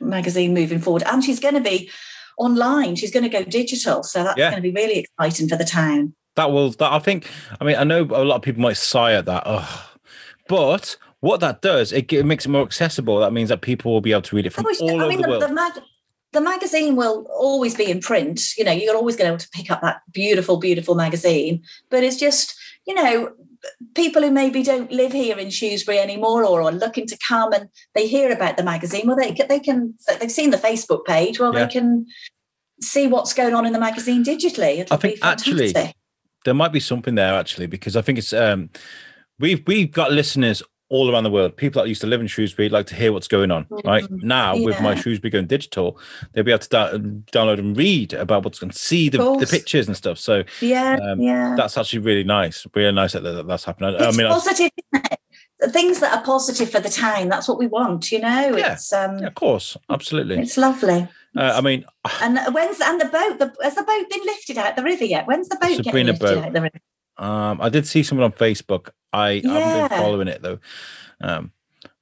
[0.00, 1.02] magazine moving forward.
[1.06, 1.90] And she's going to be
[2.38, 2.96] online.
[2.96, 4.02] She's going to go digital.
[4.02, 4.50] So that's yeah.
[4.50, 6.14] going to be really exciting for the town.
[6.36, 7.28] That will, that I think,
[7.60, 9.42] I mean, I know a lot of people might sigh at that.
[9.44, 9.90] Oh,
[10.48, 13.18] but what that does, it, it, makes it more accessible.
[13.18, 15.12] That means that people will be able to read it from oh, all I mean,
[15.12, 15.42] over the, the world.
[15.42, 15.82] The, mag-
[16.32, 18.56] the, magazine will always be in print.
[18.58, 21.62] You know, you're always going to be able to pick up that beautiful, beautiful magazine.
[21.88, 22.54] But it's just,
[22.86, 23.32] you know,
[23.94, 27.70] people who maybe don't live here in Shrewsbury anymore or are looking to come and
[27.94, 29.06] they hear about the magazine.
[29.06, 31.40] Well, they they can they've seen the Facebook page.
[31.40, 31.64] Well, yeah.
[31.64, 32.06] they can
[32.82, 34.80] see what's going on in the magazine digitally.
[34.80, 35.72] It'll I think actually
[36.44, 38.68] there might be something there actually because I think it's um
[39.38, 40.62] we've we've got listeners
[40.94, 41.56] all around the world.
[41.56, 43.64] People that used to live in Shrewsbury like to hear what's going on.
[43.64, 43.88] Mm-hmm.
[43.88, 44.64] Right now, yeah.
[44.64, 45.98] with my Shrewsbury going digital,
[46.32, 46.92] they'll be able to da-
[47.32, 50.18] download and read about what's going to see the, the pictures and stuff.
[50.18, 52.64] So yeah, um, yeah, that's actually really nice.
[52.74, 53.94] Really nice that, that that's happening.
[53.94, 54.70] It's I mean, positive.
[55.70, 57.28] Things that are positive for the town.
[57.28, 58.12] That's what we want.
[58.12, 58.56] You know.
[58.56, 58.74] Yeah.
[58.74, 59.18] It's um.
[59.18, 60.38] Yeah, of course, absolutely.
[60.38, 61.08] It's lovely.
[61.36, 61.84] Uh, I mean,
[62.22, 63.38] and when's and the boat?
[63.38, 65.26] The, has the boat been lifted out the river yet?
[65.26, 66.44] When's the boat Sabrina getting lifted boat.
[66.44, 66.78] out the river?
[67.16, 68.90] Um, I did see someone on Facebook.
[69.12, 69.50] I yeah.
[69.50, 70.58] haven't been following it though.
[71.20, 71.52] Um,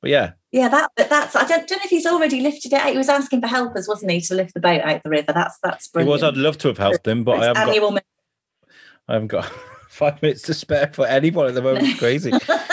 [0.00, 0.32] but yeah.
[0.50, 2.90] Yeah, that that's I don't, don't know if he's already lifted it out.
[2.90, 5.32] He was asking for helpers, wasn't he, to lift the boat out the river?
[5.32, 6.08] That's that's brilliant.
[6.08, 8.04] He was, I'd love to have helped him, but I haven't got,
[9.08, 9.44] I haven't got
[9.88, 11.86] five minutes to spare for anyone at the moment.
[11.86, 12.32] It's crazy.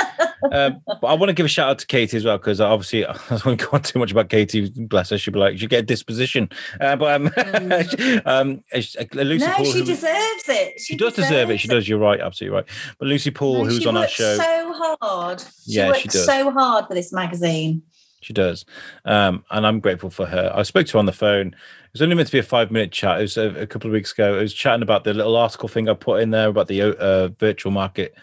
[0.52, 3.06] um, but I want to give a shout out to Katie as well because obviously
[3.06, 4.70] I don't want to go on too much about Katie.
[4.70, 6.50] Bless her, she'd be like, she get a disposition.
[6.80, 8.26] Uh, but um, mm.
[8.26, 10.80] um, Lucy no, Paul, she who, deserves it.
[10.80, 11.60] She, she does deserve it.
[11.60, 11.88] She does.
[11.88, 12.66] You're right, absolutely right.
[12.98, 15.42] But Lucy Paul, no, who's on our show, so hard.
[15.42, 17.82] She yeah, she does so hard for this magazine.
[18.22, 18.66] She does,
[19.06, 20.52] um, and I'm grateful for her.
[20.54, 21.48] I spoke to her on the phone.
[21.48, 23.20] It was only meant to be a five minute chat.
[23.20, 24.38] It was a, a couple of weeks ago.
[24.38, 27.30] I was chatting about the little article thing I put in there about the uh,
[27.40, 28.14] virtual market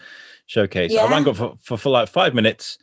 [0.47, 0.91] showcase.
[0.91, 1.03] Yeah.
[1.03, 2.77] I rang up for, for, for, like five minutes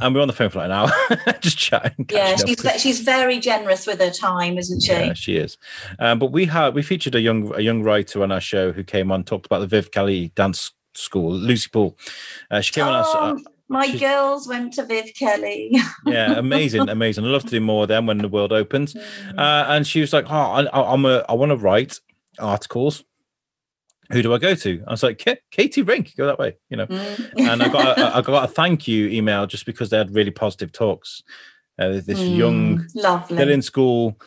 [0.00, 0.90] and we are on the phone for like an hour
[1.40, 2.06] just chatting.
[2.10, 2.78] Yeah, she's up.
[2.78, 4.92] she's very generous with her time, isn't she?
[4.92, 5.58] Yeah, she is.
[5.98, 8.82] Um, but we had we featured a young a young writer on our show who
[8.82, 11.96] came on talked about the Viv Kelly dance school, Lucy Paul.
[12.50, 12.94] Uh, she came oh, on.
[12.94, 13.38] Our, uh,
[13.68, 15.74] my girls went to Viv Kelly.
[16.06, 17.24] yeah, amazing, amazing.
[17.24, 18.94] I love to do more of them when the world opens.
[18.94, 19.38] Mm.
[19.38, 22.00] Uh, and she was like, "Oh, I, I'm a I want to write
[22.38, 23.04] articles."
[24.12, 24.84] Who do I go to?
[24.86, 26.86] I was like, Katie Rink, go that way, you know.
[26.86, 27.30] Mm.
[27.36, 30.30] and I got a, I got a thank you email just because they had really
[30.30, 31.22] positive talks.
[31.78, 34.20] Uh, this mm, young, lovely, still in school,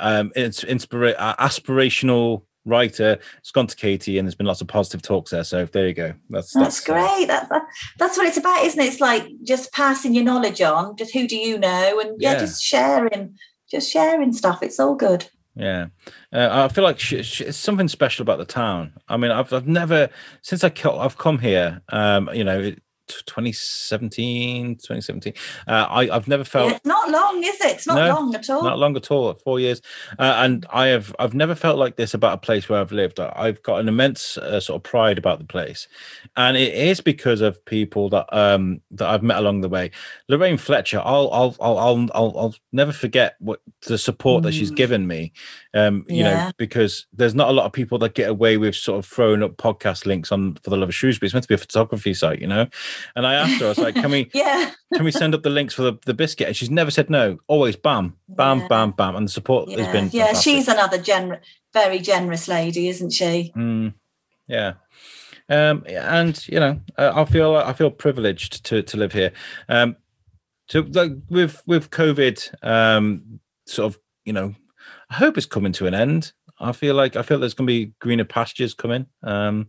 [0.00, 3.18] um, it's inspira- uh, aspirational writer.
[3.38, 5.44] It's gone to Katie, and there's been lots of positive talks there.
[5.44, 6.14] So there you go.
[6.30, 7.26] That's that's, that's uh, great.
[7.26, 7.50] That's
[7.98, 8.86] that's what it's about, isn't it?
[8.86, 10.96] It's like just passing your knowledge on.
[10.96, 13.36] Just who do you know, and yeah, yeah just sharing,
[13.70, 14.62] just sharing stuff.
[14.62, 15.28] It's all good.
[15.58, 15.86] Yeah,
[16.34, 18.92] uh, I feel like sh- sh- it's something special about the town.
[19.08, 20.10] I mean, I've I've never
[20.42, 20.68] since I
[21.00, 21.80] I've come here.
[21.88, 22.74] Um, you know,
[23.08, 25.32] 2017 2017
[25.66, 27.72] uh, I, i've never felt yeah, it's not long is it?
[27.76, 28.62] It's not no, long at all.
[28.62, 29.80] not long at all four years.
[30.18, 33.20] Uh, and i have i've never felt like this about a place where i've lived.
[33.20, 35.88] I've got an immense uh, sort of pride about the place.
[36.36, 39.90] And it is because of people that um that i've met along the way.
[40.28, 44.46] Lorraine fletcher i'll i'll i'll i'll, I'll, I'll never forget what the support mm.
[44.46, 44.76] that she's mm.
[44.76, 45.32] given me
[45.74, 46.46] um you yeah.
[46.46, 49.42] know because there's not a lot of people that get away with sort of throwing
[49.42, 52.14] up podcast links on for the love of shrewsbury it's meant to be a photography
[52.14, 52.66] site you know
[53.14, 55.50] and I asked her, I was like, "Can we, yeah, can we send up the
[55.50, 57.38] links for the, the biscuit?" And she's never said no.
[57.46, 58.68] Always bam, bam, yeah.
[58.68, 59.78] bam, bam, and the support yeah.
[59.78, 60.10] has been.
[60.12, 60.52] Yeah, fantastic.
[60.52, 63.52] she's another generous, very generous lady, isn't she?
[63.56, 63.94] Mm,
[64.46, 64.74] yeah.
[65.48, 69.32] Um, and you know, uh, I feel I feel privileged to to live here.
[69.68, 69.96] Um,
[70.68, 74.54] So, like with with COVID, um, sort of, you know,
[75.10, 76.32] I hope it's coming to an end.
[76.58, 79.06] I feel like I feel there's going to be greener pastures coming.
[79.22, 79.68] Um,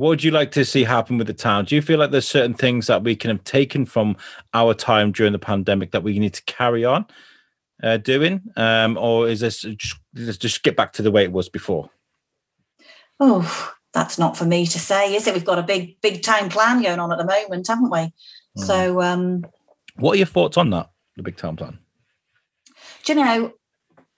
[0.00, 1.66] what would you like to see happen with the town?
[1.66, 4.16] Do you feel like there's certain things that we can have taken from
[4.54, 7.04] our time during the pandemic that we need to carry on
[7.82, 11.50] uh, doing, um, or is this just, just get back to the way it was
[11.50, 11.90] before?
[13.20, 15.34] Oh, that's not for me to say, is it?
[15.34, 17.98] We've got a big, big town plan going on at the moment, haven't we?
[17.98, 18.12] Mm.
[18.56, 19.44] So, um,
[19.96, 21.78] what are your thoughts on that, the big town plan?
[23.04, 23.52] Do you know,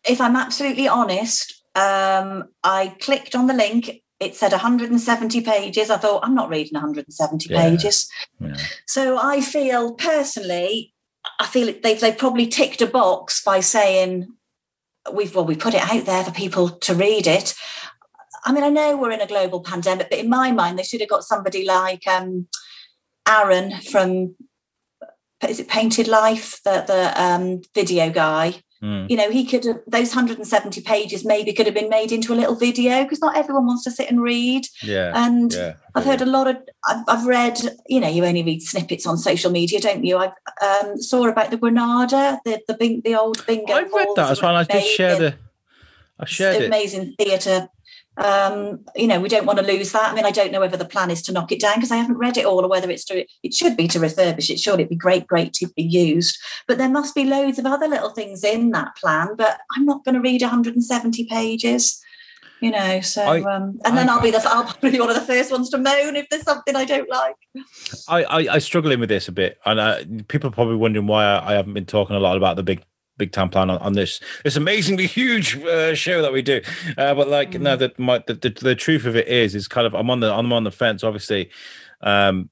[0.08, 5.90] if I'm absolutely honest, um, I clicked on the link it said 170 pages.
[5.90, 7.60] I thought, I'm not reading 170 yeah.
[7.60, 8.08] pages.
[8.38, 8.56] Yeah.
[8.86, 10.94] So I feel personally,
[11.40, 14.28] I feel they've, they've probably ticked a box by saying,
[15.12, 17.54] we've, well, we put it out there for people to read it.
[18.44, 21.00] I mean, I know we're in a global pandemic, but in my mind, they should
[21.00, 22.46] have got somebody like um,
[23.28, 24.36] Aaron from,
[25.48, 28.62] is it Painted Life, the, the um, video guy?
[28.82, 29.08] Mm.
[29.08, 32.34] You know, he could have, those 170 pages maybe could have been made into a
[32.34, 34.66] little video because not everyone wants to sit and read.
[34.82, 35.12] Yeah.
[35.14, 36.56] And yeah, I've heard a lot of,
[36.88, 40.16] I've, I've, read, you know, you only read snippets on social media, don't you?
[40.16, 40.32] I
[40.64, 43.72] um, saw about the Granada, the the, bing, the old bingo.
[43.72, 44.56] I read that as well.
[44.56, 45.34] I did share the,
[46.18, 47.68] I shared amazing theatre
[48.18, 50.12] um, you know, we don't want to lose that.
[50.12, 51.96] I mean, I don't know whether the plan is to knock it down because I
[51.96, 54.60] haven't read it all, or whether it's to it should be to refurbish it.
[54.60, 56.38] Surely it'd be great, great to be used.
[56.68, 59.34] But there must be loads of other little things in that plan.
[59.36, 62.02] But I'm not going to read 170 pages,
[62.60, 63.00] you know.
[63.00, 65.22] So I, um, and then I, will be the I'll probably be one of the
[65.22, 67.36] first ones to moan if there's something I don't like.
[68.08, 71.24] I I, I struggling with this a bit, and uh, people are probably wondering why
[71.24, 72.84] I haven't been talking a lot about the big
[73.22, 76.60] big town plan on, on this this amazingly huge uh, show that we do.
[76.98, 77.60] Uh, but like, mm.
[77.60, 80.20] no, the, my, the, the, the truth of it is, is kind of I'm on
[80.20, 81.04] the I'm on the fence.
[81.04, 81.50] Obviously,
[82.00, 82.50] um,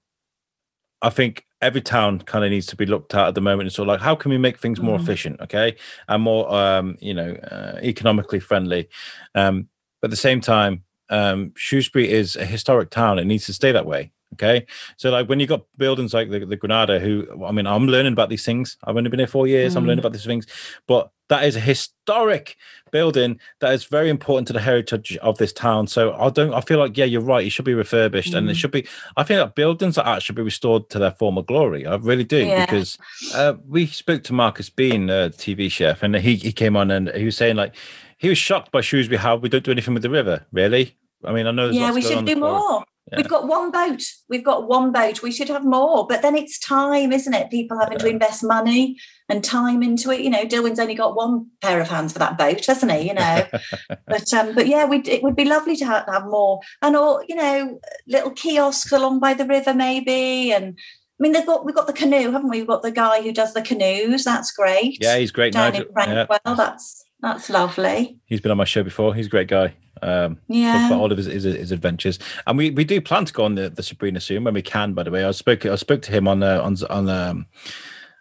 [1.02, 3.66] I think every town kind of needs to be looked at at the moment.
[3.68, 5.02] And so, like, how can we make things more mm.
[5.02, 5.76] efficient, okay,
[6.08, 8.88] and more, um, you know, uh, economically friendly?
[9.34, 9.68] Um,
[10.00, 13.18] but at the same time, um, Shrewsbury is a historic town.
[13.18, 14.12] It needs to stay that way.
[14.34, 14.66] Okay.
[14.96, 18.12] So like when you got buildings like the, the Granada, who I mean, I'm learning
[18.12, 18.76] about these things.
[18.84, 19.74] I've only been here four years.
[19.74, 19.78] Mm.
[19.78, 20.06] I'm learning mm.
[20.06, 20.46] about these things,
[20.86, 22.56] but that is a historic
[22.90, 25.86] building that is very important to the heritage of this town.
[25.86, 27.46] So I don't I feel like, yeah, you're right.
[27.46, 28.38] It should be refurbished mm.
[28.38, 28.56] and it mm.
[28.56, 31.86] should be I think that buildings like that should be restored to their former glory.
[31.86, 32.44] I really do.
[32.44, 32.66] Yeah.
[32.66, 32.98] Because
[33.34, 37.08] uh, we spoke to Marcus Bean, a TV chef, and he, he came on and
[37.10, 37.74] he was saying like
[38.18, 39.42] he was shocked by Shrewsbury how we have.
[39.42, 40.96] We don't do anything with the river, really.
[41.24, 41.70] I mean, I know.
[41.70, 42.84] yeah, we should do more.
[43.10, 43.18] Yeah.
[43.18, 44.02] We've got one boat.
[44.28, 45.22] We've got one boat.
[45.22, 46.06] We should have more.
[46.06, 47.50] But then it's time, isn't it?
[47.50, 48.04] People having yeah.
[48.04, 48.96] to invest money
[49.28, 50.20] and time into it.
[50.20, 53.08] You know, Dilwyn's only got one pair of hands for that boat, hasn't he?
[53.08, 53.46] You know,
[54.06, 57.22] but um, but yeah, we it would be lovely to have, have more and all.
[57.28, 60.52] You know, little kiosks along by the river, maybe.
[60.52, 60.78] And
[61.22, 62.58] mean, they've got we've got the canoe, haven't we?
[62.58, 64.24] We've got the guy who does the canoes.
[64.24, 64.98] That's great.
[65.00, 65.52] Yeah, he's great.
[65.52, 65.86] Down Nigel.
[65.86, 66.38] in Frankwell.
[66.46, 66.54] Yeah.
[66.54, 68.18] That's that's lovely.
[68.24, 69.14] He's been on my show before.
[69.14, 69.74] He's a great guy.
[70.02, 73.32] Um, yeah, about all of his, his, his, adventures, and we, we do plan to
[73.34, 74.94] go on the, the Sabrina soon when we can.
[74.94, 77.46] By the way, I spoke I spoke to him on uh, on on um,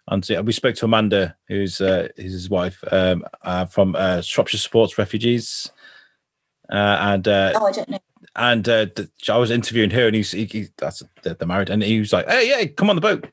[0.10, 4.98] on we spoke to Amanda, who's uh, his wife um, uh, from uh, Shropshire Sports
[4.98, 5.72] Refugees,
[6.70, 8.00] uh, and uh, oh, I don't know.
[8.40, 11.84] And uh, the, I was interviewing her, and he's he, he, that's they're married, and
[11.84, 13.28] he was like, "Hey, yeah, come on the boat."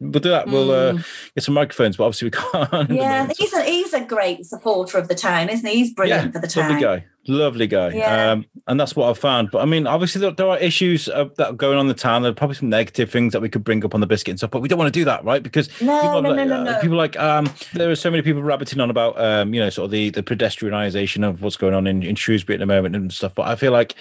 [0.00, 0.46] we'll do that.
[0.46, 0.52] Mm.
[0.52, 1.06] We'll uh, mm.
[1.34, 2.30] get some microphones, but obviously we
[2.70, 2.90] can't.
[2.90, 5.76] Yeah, he's a he's a great supporter of the town, isn't he?
[5.76, 6.70] He's brilliant yeah, for the town.
[6.70, 7.88] Lovely guy, lovely guy.
[7.90, 8.32] Yeah.
[8.32, 9.50] Um, and that's what I've found.
[9.50, 11.94] But I mean, obviously there, there are issues uh, that are going on in the
[11.94, 12.22] town.
[12.22, 14.38] There are probably some negative things that we could bring up on the biscuit and
[14.38, 15.42] stuff, but we don't want to do that, right?
[15.42, 18.22] Because no, people no, like, no, no, uh, people like um, there are so many
[18.22, 21.74] people rabbiting on about um, you know, sort of the the pedestrianisation of what's going
[21.74, 23.34] on in, in Shrewsbury at the moment and stuff.
[23.34, 23.94] But I feel like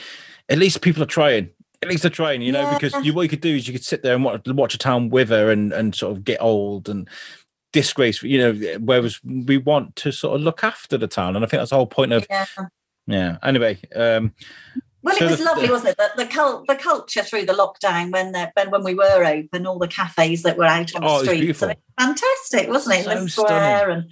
[0.50, 1.50] at least people are trying
[1.82, 2.78] at least they're trying, you know, yeah.
[2.78, 4.80] because you, what you could do is you could sit there and watch, watch a
[4.80, 7.08] town wither and, and sort of get old and
[7.72, 11.36] disgrace, you know, whereas we want to sort of look after the town.
[11.36, 12.46] And I think that's the whole point of, yeah.
[13.06, 13.38] yeah.
[13.44, 14.34] Anyway, um,
[15.04, 15.98] well, so it was the, lovely, wasn't it?
[15.98, 19.78] The, the, cult, the culture through the lockdown when when when we were open, all
[19.78, 21.64] the cafes that were out on oh, the streets,
[21.98, 23.04] fantastic, wasn't it?
[23.04, 23.98] So the square stunning.
[23.98, 24.12] and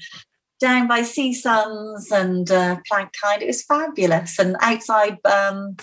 [0.60, 4.39] down by Sea Suns and uh, Plant Kind, it was fabulous.
[4.39, 5.76] And outside um,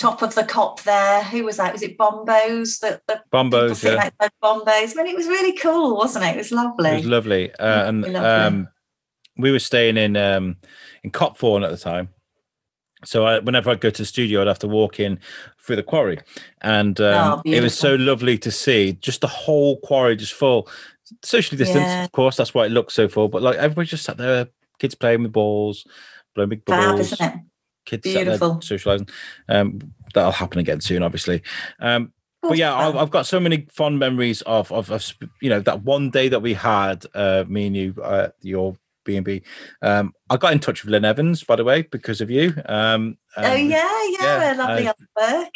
[0.00, 1.22] top of the cop there.
[1.24, 1.72] Who was that?
[1.72, 2.80] Was it Bombos?
[2.80, 4.10] That the Bombos, yeah.
[4.42, 4.98] Bombos.
[4.98, 6.34] I mean, it was really cool, wasn't it?
[6.34, 6.90] It was lovely.
[6.90, 8.16] It was lovely, uh, and lovely.
[8.16, 8.68] Um,
[9.36, 10.56] we were staying in um,
[11.04, 12.08] in Copthorne at the time.
[13.04, 15.20] So I, whenever I'd go to the studio, I'd have to walk in
[15.58, 16.18] through the quarry,
[16.62, 20.68] and um, oh, it was so lovely to see just the whole quarry just full,
[21.22, 22.04] socially distanced, yeah.
[22.04, 22.36] of course.
[22.36, 23.28] That's why it looks so full.
[23.28, 25.86] But like everybody just sat there, kids playing with balls,
[26.34, 27.14] blowing big bubbles.
[27.14, 27.40] Fab,
[27.90, 28.60] kids Beautiful.
[28.60, 29.08] socializing.
[29.48, 31.42] Um, that'll happen again soon, obviously.
[31.80, 35.60] Um, but yeah, I've, I've, got so many fond memories of, of, of you know
[35.60, 39.42] that one day that we had uh, me and you uh, your B and B.
[39.82, 42.54] Um, I got in touch with Lynn Evans, by the way, because of you.
[42.66, 45.54] Um, oh yeah, yeah, yeah lovely uh, work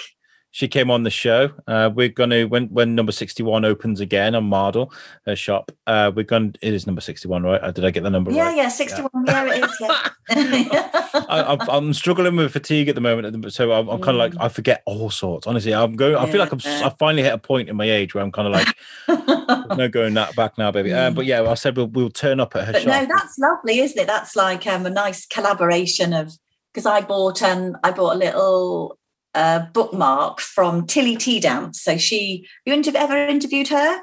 [0.54, 1.50] she came on the show.
[1.66, 4.92] Uh, we're going to when when number sixty one opens again on Mardol
[5.26, 5.72] her shop.
[5.84, 6.54] Uh, we're going.
[6.62, 7.60] It is number sixty one, right?
[7.60, 8.56] Uh, did I get the number yeah, right?
[8.56, 9.26] Yeah, sixty one.
[9.26, 9.46] Yeah.
[9.46, 9.76] yeah, it is.
[9.80, 10.90] Yeah.
[11.28, 14.44] I, am struggling with fatigue at the moment, so I'm, I'm kind of like mm.
[14.44, 15.48] I forget all sorts.
[15.48, 16.14] Honestly, I'm going.
[16.14, 16.60] I feel like I'm.
[16.64, 20.14] I finally hit a point in my age where I'm kind of like no going
[20.14, 20.92] that back now, baby.
[20.92, 23.08] Um, but yeah, I said we'll, we'll turn up at her but shop.
[23.08, 24.06] No, that's lovely, isn't it?
[24.06, 26.32] That's like um, a nice collaboration of
[26.72, 29.00] because I bought um I bought a little
[29.34, 31.82] uh, bookmark from Tilly Tea Dance.
[31.82, 34.00] So she, you inter- ever interviewed her?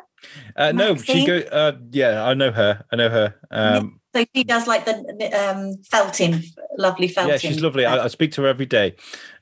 [0.56, 1.38] Uh, no, she go.
[1.52, 2.84] Uh, yeah, I know her.
[2.91, 3.36] I know her.
[3.50, 4.96] Um, so she does like the
[5.34, 6.44] um, felting,
[6.78, 7.32] lovely felting.
[7.32, 7.86] Yeah, she's lovely.
[7.86, 8.96] I, I speak to her every day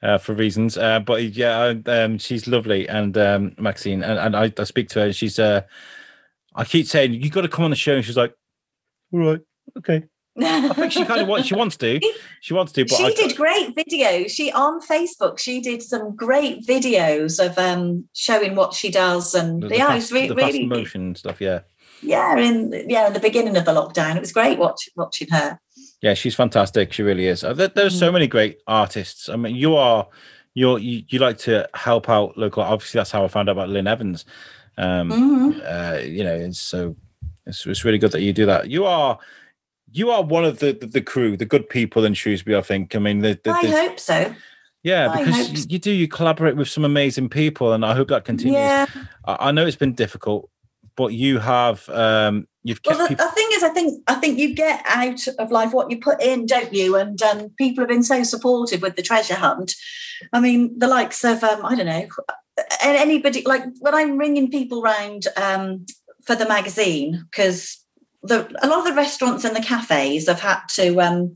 [0.03, 0.77] uh, for reasons.
[0.77, 4.99] Uh, but yeah, um, she's lovely, and um, Maxine, and, and I, I, speak to
[4.99, 5.39] her, and she's.
[5.39, 5.61] Uh,
[6.55, 8.33] I keep saying you got to come on the show, and she's like,
[9.11, 9.41] "All right,
[9.77, 10.03] okay."
[10.43, 11.47] I think she kind of wants.
[11.47, 11.99] She wants to.
[12.41, 12.85] She wants to.
[12.85, 14.29] But she I, did great videos.
[14.29, 15.39] She on Facebook.
[15.39, 20.13] She did some great videos of um showing what she does, and the, yeah, fast,
[20.13, 21.41] re- the really motion stuff.
[21.41, 21.61] Yeah.
[22.01, 25.59] Yeah, in yeah, in the beginning of the lockdown, it was great watch, watching her.
[26.01, 26.93] Yeah, she's fantastic.
[26.93, 27.43] She really is.
[27.43, 27.99] Uh, there, there's mm.
[27.99, 29.27] so many great artists.
[29.27, 30.07] I mean, you are
[30.53, 32.63] you're you, you like to help out local.
[32.63, 34.25] Obviously, that's how I found out about Lynn Evans.
[34.77, 35.59] Um, mm-hmm.
[35.65, 36.95] uh, you know, it's so
[37.45, 38.69] it's, it's really good that you do that.
[38.69, 39.19] You are
[39.91, 42.57] you are one of the, the, the crew, the good people in Shrewsbury.
[42.57, 42.95] I think.
[42.95, 44.33] I mean, the, the, I hope so.
[44.83, 45.91] Yeah, because you, you, do.
[45.91, 48.55] You collaborate with some amazing people, and I hope that continues.
[48.55, 48.85] Yeah.
[49.25, 50.49] I, I know it's been difficult,
[50.95, 52.97] but you have um, you've kept.
[52.97, 55.73] Well, the, people- the, thing is, I think I think you get out of life
[55.73, 56.95] what you put in, don't you?
[56.95, 59.73] And um, people have been so supportive with the treasure hunt.
[60.33, 62.07] I mean, the likes of um, I don't know
[62.81, 65.85] anybody like when I'm ringing people round um,
[66.23, 67.83] for the magazine because
[68.23, 71.33] the, a lot of the restaurants and the cafes have had to um,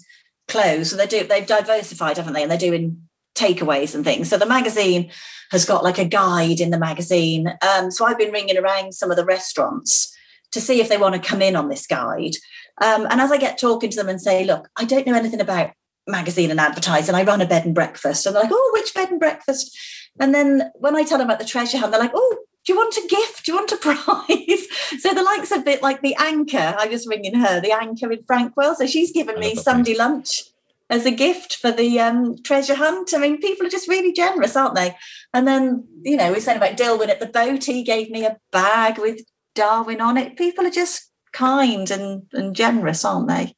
[0.47, 0.89] close.
[0.89, 2.41] So they do they've diversified, haven't they?
[2.41, 4.29] And they're doing takeaways and things.
[4.29, 5.11] So the magazine
[5.51, 7.47] has got like a guide in the magazine.
[7.61, 10.15] Um, so I've been ringing around some of the restaurants
[10.51, 12.35] to see if they want to come in on this guide.
[12.81, 15.41] Um, and as I get talking to them and say, look, I don't know anything
[15.41, 15.71] about
[16.07, 17.15] magazine and advertising.
[17.15, 18.25] I run a bed and breakfast.
[18.25, 19.75] And they're like, oh, which bed and breakfast?
[20.19, 22.78] And then when I tell them about the treasure hunt, they're like, oh, do you
[22.78, 23.45] want a gift?
[23.45, 24.67] Do you want a prize?
[24.99, 28.23] so the likes of it, like the anchor, I was ringing her, the anchor in
[28.23, 28.76] Frankwell.
[28.76, 30.43] So she's given me Sunday lunch
[30.89, 33.13] as a gift for the um, treasure hunt.
[33.13, 34.95] I mean, people are just really generous, aren't they?
[35.34, 37.63] And then, you know, we saying about Dilwyn at the boat.
[37.65, 39.21] He gave me a bag with
[39.56, 40.38] Darwin on it.
[40.38, 43.56] People are just kind and, and generous, aren't they?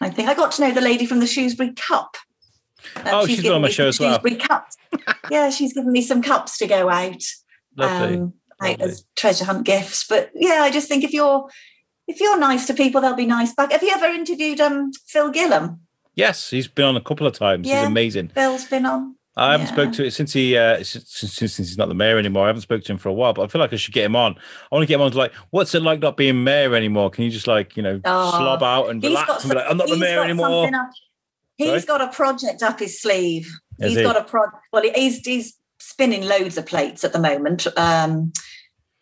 [0.00, 2.16] I think I got to know the lady from the Shrewsbury Cup.
[2.96, 4.18] Um, oh, she's, she's on my show as well.
[4.18, 4.76] Cups.
[5.30, 7.22] yeah, she's given me some cups to go out.
[7.76, 8.16] Lovely.
[8.16, 10.06] Um, as treasure hunt gifts.
[10.06, 11.48] But yeah, I just think if you're
[12.08, 13.72] if you're nice to people, they'll be nice back.
[13.72, 15.78] Have you ever interviewed um Phil Gillam?
[16.14, 17.66] Yes, he's been on a couple of times.
[17.66, 18.28] Yeah, he's amazing.
[18.28, 19.16] Phil's been on.
[19.34, 19.72] I haven't yeah.
[19.72, 22.44] spoke to it since he uh, since, since, he's not the mayor anymore.
[22.44, 24.04] I haven't spoken to him for a while, but I feel like I should get
[24.04, 24.32] him on.
[24.32, 27.08] I want to get him on to like, what's it like not being mayor anymore?
[27.08, 29.78] Can you just like you know oh, slob out and relax and be like, I'm
[29.78, 30.70] not the mayor anymore.
[31.56, 31.80] He's Sorry?
[31.82, 33.46] got a project up his sleeve.
[33.78, 34.02] Is he's he?
[34.02, 34.42] got a pro.
[34.70, 37.66] Well, he's he's spinning loads of plates at the moment.
[37.78, 38.32] Um,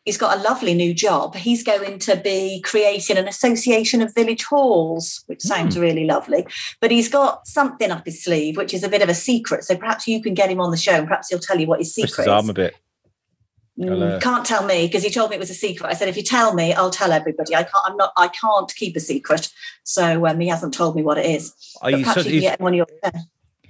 [0.04, 1.34] he's got a lovely new job.
[1.34, 5.80] He's going to be creating an association of village halls, which sounds mm.
[5.80, 6.46] really lovely.
[6.80, 9.64] But he's got something up his sleeve, which is a bit of a secret.
[9.64, 11.80] So perhaps you can get him on the show and perhaps he'll tell you what
[11.80, 12.74] his secret arm a bit.
[13.78, 15.88] Mm, can't tell me because he told me it was a secret.
[15.88, 17.54] I said, if you tell me, I'll tell everybody.
[17.54, 17.84] I can't.
[17.84, 18.12] I'm not.
[18.16, 19.50] I can't keep a secret.
[19.84, 21.54] So um, he hasn't told me what it is.
[21.80, 22.86] Are you, so, you get him on your.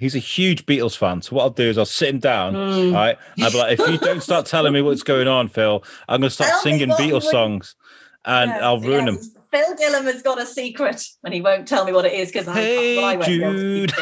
[0.00, 1.20] He's a huge Beatles fan.
[1.20, 2.54] So what I'll do is I'll sit him down.
[2.54, 2.94] Mm.
[2.94, 3.18] Right.
[3.42, 6.30] I'll be like, if you don't start telling me what's going on, Phil, I'm going
[6.30, 7.76] to start singing Beatles songs,
[8.24, 9.18] and yeah, I'll ruin them.
[9.50, 12.46] Phil Gillam has got a secret, and he won't tell me what it is because
[12.46, 13.92] hey, I, I Jude.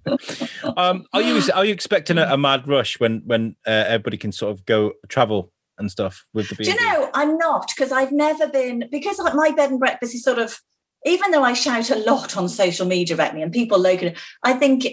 [0.77, 4.32] um, are you are you expecting a, a mad rush when when uh, everybody can
[4.32, 6.71] sort of go travel and stuff with the B&B?
[6.71, 10.23] Do you know, I'm not because I've never been because my bed and breakfast is
[10.23, 10.61] sort of
[11.06, 14.54] even though I shout a lot on social media about me and people locally, I
[14.54, 14.86] think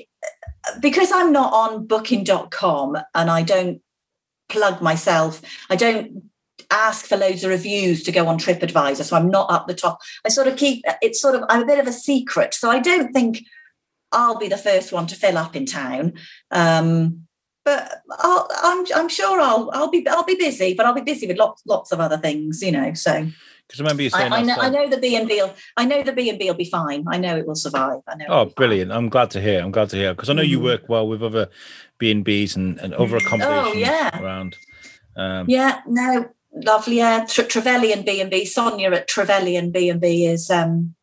[0.81, 3.81] because I'm not on booking.com and I don't
[4.49, 6.31] plug myself, I don't
[6.71, 9.05] ask for loads of reviews to go on TripAdvisor.
[9.05, 10.01] So I'm not up the top.
[10.25, 12.55] I sort of keep it's sort of I'm a bit of a secret.
[12.55, 13.45] So I don't think
[14.13, 16.15] I'll be the first one to fill up in town.
[16.51, 17.27] Um,
[17.65, 21.01] but i am I'm, I'm sure I'll I'll be I'll be busy, but I'll be
[21.01, 22.95] busy with lots lots of other things, you know.
[22.95, 23.29] So
[23.67, 25.43] Because remember you saying I, I know, I know the B and B.
[25.77, 27.05] I know the B and B will be fine.
[27.09, 28.01] I know it will survive.
[28.07, 28.27] I know.
[28.29, 28.91] Oh, brilliant!
[28.91, 28.97] Fine.
[28.97, 29.61] I'm glad to hear.
[29.61, 30.49] I'm glad to hear because I know mm.
[30.49, 31.49] you work well with other
[31.99, 34.23] B and Bs and other accommodations oh, yeah.
[34.23, 34.57] around.
[35.17, 36.99] Um, yeah, no, lovely.
[36.99, 38.45] Yeah, Tre- Trevelyan B and B.
[38.45, 40.95] Sonia at Trevelyan B and B is um,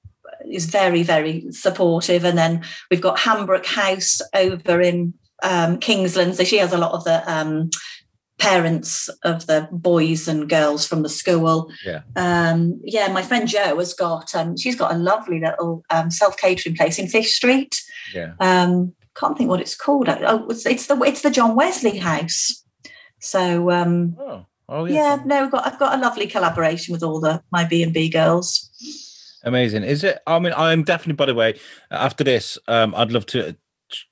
[0.49, 6.36] is very very supportive, and then we've got Hambrook House over in um, Kingsland.
[6.36, 7.70] So she has a lot of the um,
[8.39, 11.71] parents of the boys and girls from the school.
[11.86, 12.01] Yeah.
[12.15, 16.38] Um, yeah, my friend Jo has got um, she's got a lovely little um, self
[16.38, 17.81] catering place in Fish Street.
[18.13, 18.34] Yeah.
[18.39, 20.09] Um, can't think what it's called.
[20.09, 22.63] Oh, it's, it's the it's the John Wesley House.
[23.19, 24.45] So um, oh.
[24.69, 25.17] Oh yeah.
[25.17, 27.93] Yeah, no, I've got I've got a lovely collaboration with all the my B and
[27.93, 28.69] B girls.
[29.43, 29.84] Amazing.
[29.84, 30.19] Is it?
[30.25, 31.13] I mean, I'm definitely.
[31.13, 31.59] By the way,
[31.91, 33.57] after this, um, I'd love to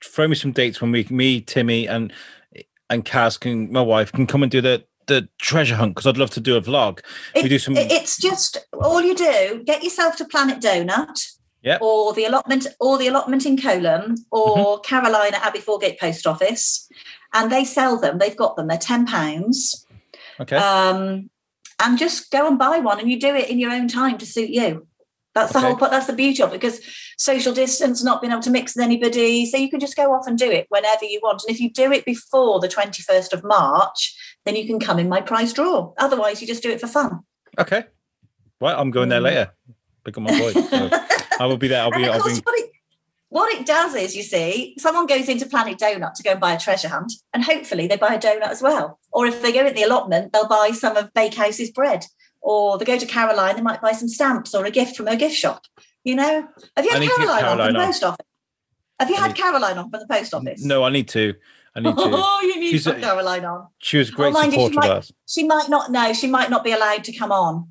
[0.04, 2.12] throw me some dates when we, me, Timmy, and
[2.92, 6.16] and Kaz can, my wife, can come and do the the treasure hunt because I'd
[6.16, 7.00] love to do a vlog.
[7.34, 7.76] It, we do some.
[7.76, 9.62] It's just all you do.
[9.64, 11.18] Get yourself to Planet Donut.
[11.62, 11.78] Yeah.
[11.80, 14.82] Or the allotment, or the allotment in Coleham, or mm-hmm.
[14.82, 16.88] Carolina Abbey Foregate Post Office,
[17.32, 18.18] and they sell them.
[18.18, 18.66] They've got them.
[18.66, 19.86] They're ten pounds.
[20.40, 20.56] Okay.
[20.56, 21.30] Um,
[21.78, 24.26] and just go and buy one, and you do it in your own time to
[24.26, 24.88] suit you.
[25.34, 25.68] That's the okay.
[25.68, 25.88] whole.
[25.88, 26.80] That's the beauty of it because
[27.16, 30.26] social distance, not being able to mix with anybody, so you can just go off
[30.26, 31.42] and do it whenever you want.
[31.46, 34.14] And if you do it before the twenty first of March,
[34.44, 35.92] then you can come in my prize draw.
[35.98, 37.20] Otherwise, you just do it for fun.
[37.58, 37.84] Okay.
[38.60, 39.24] Right, I'm going there mm.
[39.24, 39.52] later.
[40.04, 40.52] Pick up my boy.
[40.52, 40.90] So
[41.40, 41.82] I will be there.
[41.82, 42.04] I'll be.
[42.06, 42.40] I'll be...
[42.40, 42.70] What, it,
[43.28, 46.52] what it does is, you see, someone goes into Planet Donut to go and buy
[46.52, 49.00] a treasure hunt, and hopefully they buy a donut as well.
[49.10, 52.04] Or if they go in the allotment, they'll buy some of Bakehouse's bread
[52.42, 55.16] or they go to Caroline, they might buy some stamps or a gift from her
[55.16, 55.64] gift shop.
[56.04, 58.26] You know, have you had Caroline, Caroline on from the post office?
[58.98, 59.36] Have you I had need...
[59.36, 60.64] Caroline on from the post office?
[60.64, 61.34] No, I need to.
[61.74, 62.02] I need to.
[62.04, 63.68] Oh, you need She's to put Caroline on.
[63.78, 65.12] She was great oh, supporter of us.
[65.28, 66.12] She might not know.
[66.12, 67.68] She might not be allowed to come on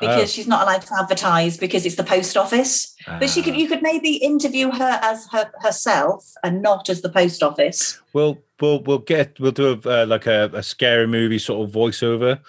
[0.00, 0.26] because oh.
[0.26, 2.94] she's not allowed to advertise because it's the post office.
[3.06, 7.10] But she could, you could maybe interview her as her herself and not as the
[7.10, 8.00] post office.
[8.12, 11.74] We'll we'll we'll get we'll do a, uh, like a, a scary movie sort of
[11.74, 12.40] voiceover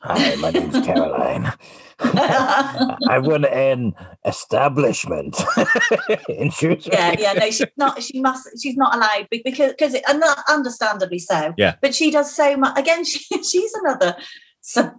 [0.00, 1.52] Hi, my name's Caroline.
[2.00, 3.94] I run an
[4.24, 5.36] establishment.
[6.28, 6.96] In Shrewsbury.
[6.96, 8.02] Yeah, yeah, no, she's not.
[8.02, 8.48] She must.
[8.62, 10.04] She's not allowed because because it,
[10.48, 11.52] understandably so.
[11.56, 12.78] Yeah, but she does so much.
[12.78, 14.16] Again, she, she's another,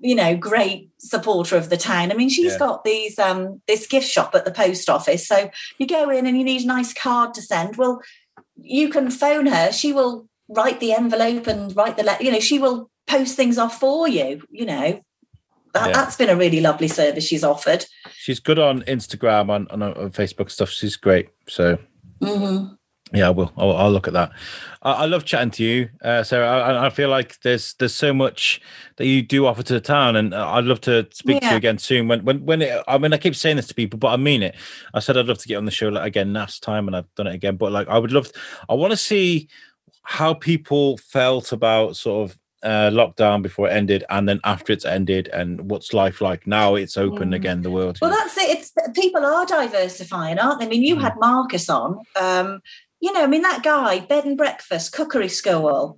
[0.01, 2.11] you know, great supporter of the town.
[2.11, 2.59] I mean, she's yeah.
[2.59, 5.25] got these um this gift shop at the post office.
[5.25, 7.77] So you go in and you need a nice card to send.
[7.77, 8.01] Well,
[8.57, 9.71] you can phone her.
[9.71, 12.23] She will write the envelope and write the letter.
[12.23, 14.41] You know, she will post things off for you.
[14.49, 15.01] You know,
[15.73, 15.93] that, yeah.
[15.93, 17.85] that's been a really lovely service she's offered.
[18.13, 20.69] She's good on Instagram on on, on Facebook stuff.
[20.69, 21.29] She's great.
[21.47, 21.77] So.
[22.21, 22.75] Mm-hmm.
[23.11, 23.51] Yeah, I will.
[23.57, 24.31] I'll, I'll, look at that.
[24.83, 26.47] I, I love chatting to you, uh, Sarah.
[26.47, 28.61] I, I, feel like there's there's so much
[28.97, 31.49] that you do offer to the town, and I'd love to speak yeah.
[31.49, 32.07] to you again soon.
[32.07, 34.43] When when when it, I mean, I keep saying this to people, but I mean
[34.43, 34.55] it.
[34.93, 37.25] I said I'd love to get on the show again last time, and I've done
[37.25, 37.55] it again.
[37.55, 38.31] But like, I would love.
[38.31, 38.39] To,
[38.69, 39.49] I want to see
[40.03, 44.85] how people felt about sort of uh, lockdown before it ended and then after it's
[44.85, 47.35] ended and what's life like now it's open mm.
[47.35, 50.95] again the world well that's it it's people are diversifying aren't they i mean you
[50.95, 51.01] mm.
[51.01, 52.59] had marcus on um,
[52.99, 55.97] you know i mean that guy bed and breakfast cookery school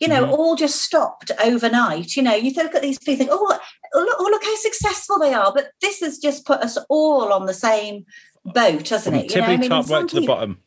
[0.00, 0.30] you know mm.
[0.30, 3.58] all just stopped overnight you know you look at these people think oh
[3.94, 7.46] look, oh look how successful they are but this has just put us all on
[7.46, 8.04] the same
[8.46, 9.46] boat hasn't it you know?
[9.46, 10.58] I mean, top right to the bottom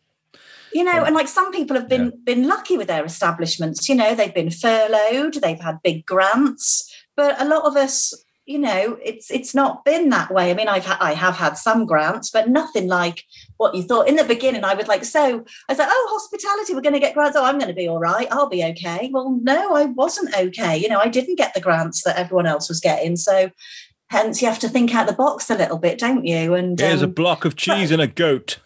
[0.74, 2.11] you know and like some people have been yeah.
[2.24, 7.39] been lucky with their establishments you know they've been furloughed they've had big grants but
[7.41, 8.13] a lot of us
[8.45, 10.51] you know it's it's not been that way.
[10.51, 13.24] I mean i've ha- i have had some grants but nothing like
[13.57, 14.09] what you thought.
[14.09, 16.99] In the beginning i was like so i was like oh hospitality we're going to
[16.99, 17.38] get grants.
[17.38, 18.28] Oh i'm going to be all right.
[18.32, 19.09] I'll be okay.
[19.13, 20.78] Well no i wasn't okay.
[20.78, 23.49] You know i didn't get the grants that everyone else was getting so
[24.07, 26.53] hence you have to think out the box a little bit don't you?
[26.53, 28.59] And here's um, a block of cheese but, and a goat.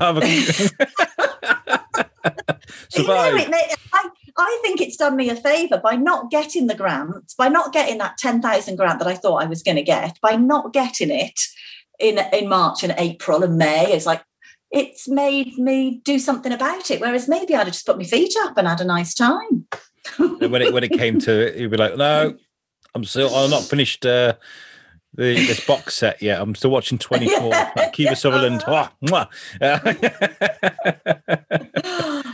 [0.00, 0.20] Have a.
[2.96, 6.74] You know, it, I, I think it's done me a favour by not getting the
[6.74, 10.18] grant, by not getting that 10,000 grant that I thought I was going to get,
[10.20, 11.40] by not getting it
[11.98, 13.92] in, in March and April and May.
[13.92, 14.22] It's like,
[14.70, 17.00] it's made me do something about it.
[17.00, 19.66] Whereas maybe I'd have just put my feet up and had a nice time.
[20.18, 22.36] when it when it came to it, you'd be like, no,
[22.94, 24.34] I'm still I'm not finished uh,
[25.14, 26.40] the, this box set yet.
[26.40, 27.48] I'm still watching 24.
[27.48, 28.64] yeah, Kiefer Sutherland.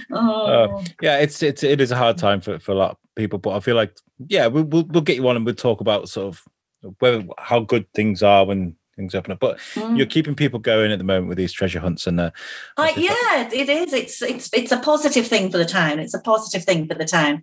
[0.08, 0.76] Oh, oh.
[0.76, 3.38] Uh, yeah, it's it's it is a hard time for, for a lot of people,
[3.38, 3.94] but I feel like
[4.28, 7.60] yeah, we'll we'll, we'll get you on and we'll talk about sort of whether how
[7.60, 9.40] good things are when things open up.
[9.40, 9.96] But mm.
[9.96, 12.30] you're keeping people going at the moment with these treasure hunts and uh,
[12.78, 13.92] uh yeah, it is.
[13.92, 15.98] It's it's it's a positive thing for the town.
[15.98, 17.42] It's a positive thing for the town.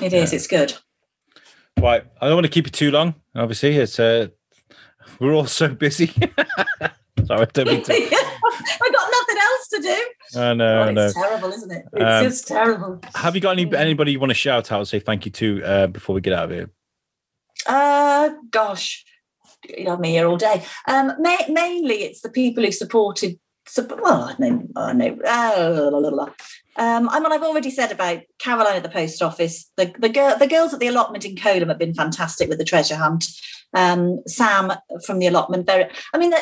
[0.00, 0.32] It is.
[0.32, 0.36] Yeah.
[0.36, 0.74] It's good.
[1.80, 2.04] Right.
[2.20, 3.14] I don't want to keep you too long.
[3.34, 4.28] Obviously, it's uh,
[5.20, 6.06] we're all so busy.
[7.26, 7.92] Sorry, don't mean to.
[7.92, 10.38] I got nothing else to do.
[10.40, 11.04] I know, God, I know.
[11.06, 11.84] It's terrible, isn't it?
[11.92, 13.00] It's Um, just terrible.
[13.14, 15.62] Have you got any anybody you want to shout out and say thank you to
[15.64, 16.70] uh, before we get out of here?
[17.66, 19.04] Uh, gosh,
[19.68, 20.62] you have me here all day.
[20.86, 23.38] Um, ma- mainly it's the people who supported.
[23.76, 25.18] Well, I know, I know.
[25.24, 26.24] Uh, la, la, la.
[26.78, 29.70] Um, I mean, I've already said about Caroline at the post office.
[29.76, 32.64] The the girl, the girls at the allotment in Coleham have been fantastic with the
[32.64, 33.26] treasure hunt.
[33.74, 34.72] Um, Sam
[35.04, 35.88] from the allotment, very.
[36.14, 36.32] I mean,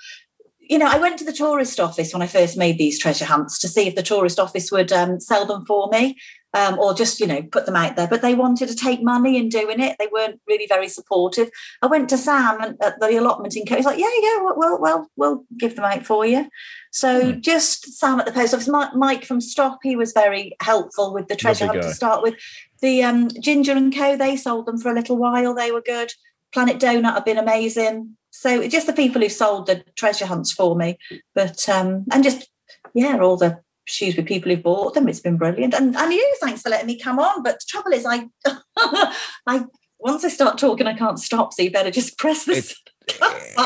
[0.60, 3.58] you know, I went to the tourist office when I first made these treasure hunts
[3.60, 6.18] to see if the tourist office would um, sell them for me
[6.54, 8.08] um, or just, you know, put them out there.
[8.08, 9.96] But they wanted to take money in doing it.
[9.98, 11.50] They weren't really very supportive.
[11.82, 14.56] I went to Sam and, at the allotment in co He's like, yeah, yeah, well,
[14.56, 16.48] well, well, we'll give them out for you.
[16.90, 17.40] So Hmm.
[17.40, 18.68] just Sam at the post office.
[18.94, 22.34] Mike from Stop, he was very helpful with the treasure hunt to start with.
[22.80, 24.16] The um, Ginger and Co.
[24.16, 25.54] They sold them for a little while.
[25.54, 26.12] They were good.
[26.52, 28.16] Planet Donut have been amazing.
[28.30, 30.96] So just the people who sold the treasure hunts for me,
[31.34, 32.48] but um, and just
[32.94, 35.08] yeah, all the shoes with people who've bought them.
[35.08, 35.74] It's been brilliant.
[35.74, 37.42] And and you, thanks for letting me come on.
[37.42, 38.28] But the trouble is, I
[39.46, 39.64] I
[39.98, 41.52] once I start talking, I can't stop.
[41.52, 42.74] So you better just press this.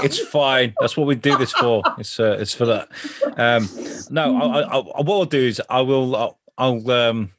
[0.05, 0.75] It's fine.
[0.81, 1.83] That's what we do this for.
[1.99, 2.89] It's uh, it's for that.
[3.37, 3.69] Um,
[4.11, 7.33] no, I, I, I, what I'll do is I will I'll, I'll um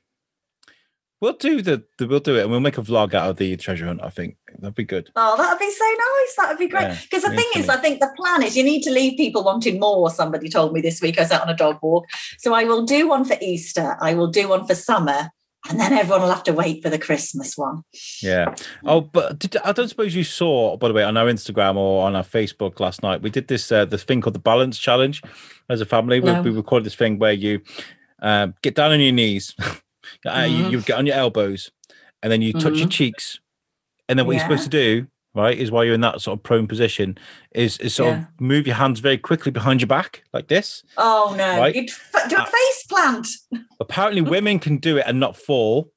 [1.23, 3.55] we'll do the, the we'll do it and we'll make a vlog out of the
[3.55, 4.01] treasure hunt.
[4.03, 5.09] I think that'd be good.
[5.15, 6.35] Oh, that'd be so nice.
[6.35, 6.81] That'd be great.
[6.89, 7.69] Yeah, Because the thing is.
[7.69, 10.09] I think the plan is you need to leave people wanting more.
[10.09, 11.17] Somebody told me this week.
[11.17, 12.05] I was out on a dog walk.
[12.39, 13.95] So I will do one for Easter.
[14.01, 15.29] I will do one for summer.
[15.69, 17.83] And then everyone will have to wait for the Christmas one.
[18.21, 18.53] Yeah.
[18.83, 22.05] Oh, but did, I don't suppose you saw, by the way, on our Instagram or
[22.05, 23.21] on our Facebook last night.
[23.21, 25.21] We did this uh, this thing called the balance challenge
[25.69, 26.19] as a family.
[26.19, 26.41] We, No.
[26.41, 27.61] we recorded this thing where you
[28.21, 29.55] uh, get down on your knees,
[30.25, 30.71] uh, you, Mhm.
[30.71, 31.71] you get on your elbows,
[32.21, 32.91] and then you touch your Mhm.
[32.91, 33.39] cheeks,
[34.07, 36.43] and then what you're supposed to do, right, is while you're in that sort of
[36.43, 37.17] prone position,
[37.53, 38.19] is is sort Yeah.
[38.19, 40.83] of move your hands very quickly behind your back like this.
[40.97, 41.57] Oh, no.
[41.59, 41.75] Right.
[41.75, 43.27] You'd f- do a Uh, face plant.
[43.79, 45.91] Apparently, women can do it and not fall.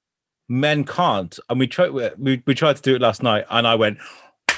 [0.48, 1.38] Men can't.
[1.50, 1.90] And we tried.
[1.90, 3.98] We, we tried to do it last night, and I went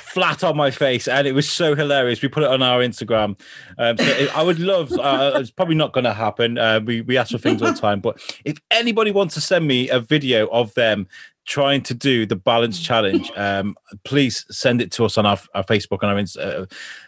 [0.09, 2.23] flat on my face, and it was so hilarious.
[2.23, 3.39] We put it on our Instagram.
[3.79, 4.93] Um, so it, I would love.
[4.93, 6.59] Uh, it's probably not going to happen.
[6.59, 9.67] Uh, we we ask for things all the time, but if anybody wants to send
[9.67, 11.07] me a video of them
[11.45, 15.65] trying to do the balance challenge, um, please send it to us on our, our
[15.65, 16.67] Facebook and our uh,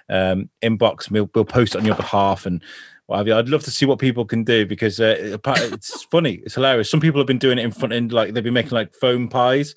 [0.09, 1.11] um, inbox.
[1.11, 2.63] We'll we'll post it on your behalf and
[3.07, 3.35] what have you.
[3.35, 6.91] I'd love to see what people can do because uh, it's funny, it's hilarious.
[6.91, 9.29] Some people have been doing it in front end, like they've been making like foam
[9.29, 9.75] pies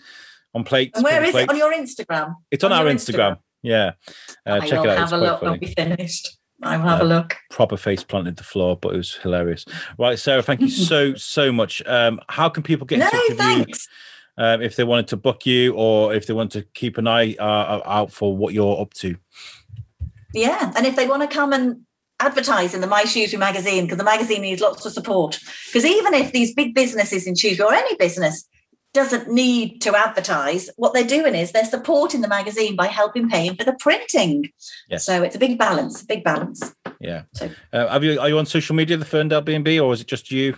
[0.53, 0.97] on plates.
[0.97, 1.49] And where is it?
[1.49, 2.35] On your Instagram?
[2.51, 3.33] It's on, on our Instagram.
[3.33, 3.37] Instagram?
[3.61, 3.91] Yeah,
[4.45, 4.97] uh, I check it out.
[4.97, 5.59] have It's a look when funny.
[5.67, 6.37] we finished.
[6.61, 7.35] I will have Uh, a look.
[7.49, 9.65] Proper face planted the floor, but it was hilarious.
[9.97, 11.81] Right, Sarah, thank you so so much.
[11.85, 14.43] Um, how can people get in No, touch with you?
[14.43, 17.35] um, if they wanted to book you or if they want to keep an eye
[17.39, 19.15] uh, out for what you're up to.
[20.33, 21.81] Yeah, and if they want to come and
[22.19, 25.39] advertise in the My Shrewsbury magazine, because the magazine needs lots of support.
[25.67, 28.47] Because even if these big businesses in Shrewsbury or any business
[28.93, 33.55] doesn't need to advertise, what they're doing is they're supporting the magazine by helping paying
[33.55, 34.51] for the printing.
[34.87, 35.03] Yes.
[35.05, 36.73] So it's a big balance, a big balance.
[36.99, 37.23] Yeah.
[37.33, 40.07] So- Uh, have you are you on social media, the Ferndell B&B, or is it
[40.07, 40.57] just you?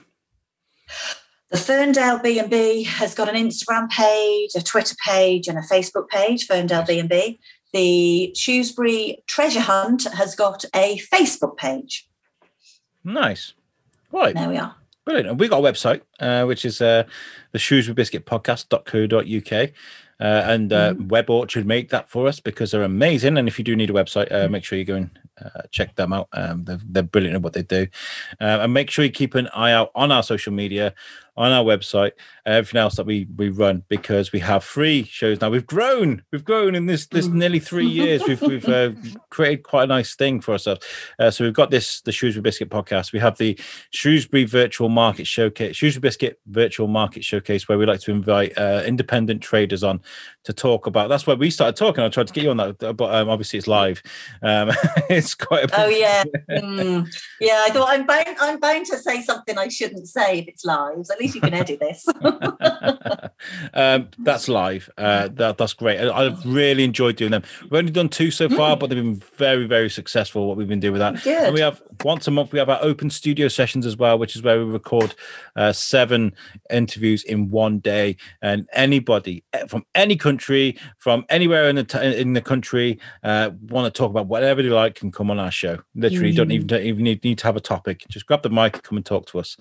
[1.52, 6.46] The Ferndell B&B has got an Instagram page, a Twitter page, and a Facebook page,
[6.46, 7.40] Ferndell B&B.
[7.72, 12.08] The Shrewsbury Treasure Hunt has got a Facebook page.
[13.04, 13.54] Nice.
[14.12, 14.34] Right.
[14.36, 14.76] There we are.
[15.06, 15.30] Brilliant.
[15.30, 17.03] And we got a website, uh, which is uh,
[17.51, 19.72] the Shrewsbury Biscuit Podcast.co.uk.
[20.18, 23.38] Uh, and uh, Web Orchard make that for us because they're amazing.
[23.38, 25.10] And if you do need a website, uh, make sure you go and
[25.43, 26.30] uh, check them out.
[26.32, 27.88] Um, they're, they're brilliant at what they do.
[28.39, 30.93] Uh, and make sure you keep an eye out on our social media,
[31.38, 32.12] on our website,
[32.46, 35.50] everything else that we we run because we have free shows now.
[35.50, 37.34] We've grown, we've grown in this this Mm.
[37.34, 38.24] nearly three years.
[38.28, 38.92] We've we've uh,
[39.30, 40.86] created quite a nice thing for ourselves.
[41.20, 43.12] Uh, so we've got this the Shrewsbury Biscuit podcast.
[43.12, 43.60] We have the
[43.92, 48.84] Shrewsbury Virtual Market Showcase, Shrewsbury Biscuit Virtual Market Showcase, where we like to invite uh,
[48.86, 50.02] independent traders on
[50.46, 51.10] to talk about.
[51.10, 52.04] That's where we started talking.
[52.04, 54.02] I tried to get you on that, but um, obviously it's live.
[54.42, 54.72] Um,
[55.10, 55.72] it's quite.
[55.72, 57.08] A Oh yeah, Mm.
[57.42, 57.64] yeah.
[57.66, 58.38] I thought I'm bound.
[58.40, 61.06] I'm bound to say something I shouldn't say if it's live.
[61.12, 62.07] At least you can edit this.
[63.73, 64.89] um, that's live.
[64.97, 65.99] Uh, that, that's great.
[65.99, 67.43] I, I've really enjoyed doing them.
[67.63, 70.47] We've only done two so far, but they've been very, very successful.
[70.47, 71.23] What we've been doing with that.
[71.23, 71.43] Good.
[71.45, 72.52] And we have once a month.
[72.52, 75.16] We have our open studio sessions as well, which is where we record
[75.56, 76.34] uh, seven
[76.70, 78.18] interviews in one day.
[78.41, 83.52] And anybody eh, from any country, from anywhere in the t- in the country, uh,
[83.70, 85.80] want to talk about whatever they like, can come on our show.
[85.96, 86.54] Literally, don't Mm.
[86.54, 88.04] even don't even need, need to have a topic.
[88.10, 89.58] Just grab the mic and come and talk to us.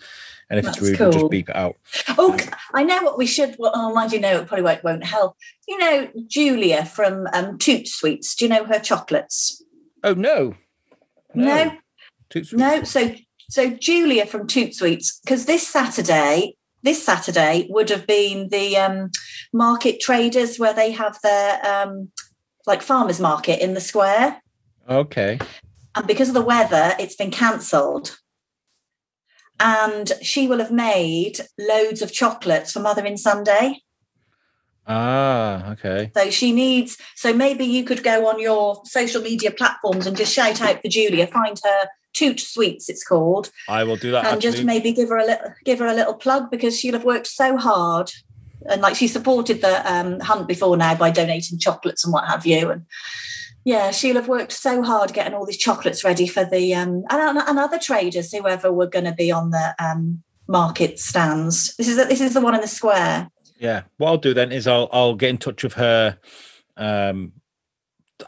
[0.51, 1.77] And if it's That's rude, we'll just beep it it out.
[2.19, 2.37] Oh,
[2.73, 3.57] I know what we should.
[3.59, 5.37] Well, oh, mind you, know it probably won't, won't help.
[5.67, 8.35] You know, Julia from um, Toot Sweets.
[8.35, 9.63] Do you know her chocolates?
[10.03, 10.55] Oh no,
[11.35, 11.77] no, no.
[12.53, 12.85] No.
[12.85, 13.15] So,
[13.51, 19.11] so Julia from Toot Sweets, because this Saturday, this Saturday would have been the um,
[19.53, 22.11] market traders where they have their um,
[22.67, 24.41] like farmers market in the square.
[24.89, 25.39] Okay.
[25.95, 28.19] And because of the weather, it's been cancelled
[29.61, 33.83] and she will have made loads of chocolates for Mothering Sunday.
[34.87, 36.11] Ah, okay.
[36.15, 36.99] So she needs.
[37.17, 40.89] So maybe you could go on your social media platforms and just shout out for
[40.89, 41.27] Julia.
[41.27, 43.51] Find her Toot Sweets, it's called.
[43.69, 44.25] I will do that.
[44.25, 44.51] And actually.
[44.53, 47.27] just maybe give her a little, give her a little plug because she'll have worked
[47.27, 48.13] so hard,
[48.67, 52.47] and like she supported the um, hunt before now by donating chocolates and what have
[52.47, 52.87] you, and
[53.65, 57.39] yeah, she'll have worked so hard getting all these chocolates ready for the um, and,
[57.39, 61.75] and other traders, whoever were going to be on the um, market stands.
[61.77, 63.31] This is the, this is the one in the square.
[63.59, 66.19] Yeah, what I'll do then is I'll I'll get in touch with her
[66.77, 67.33] um,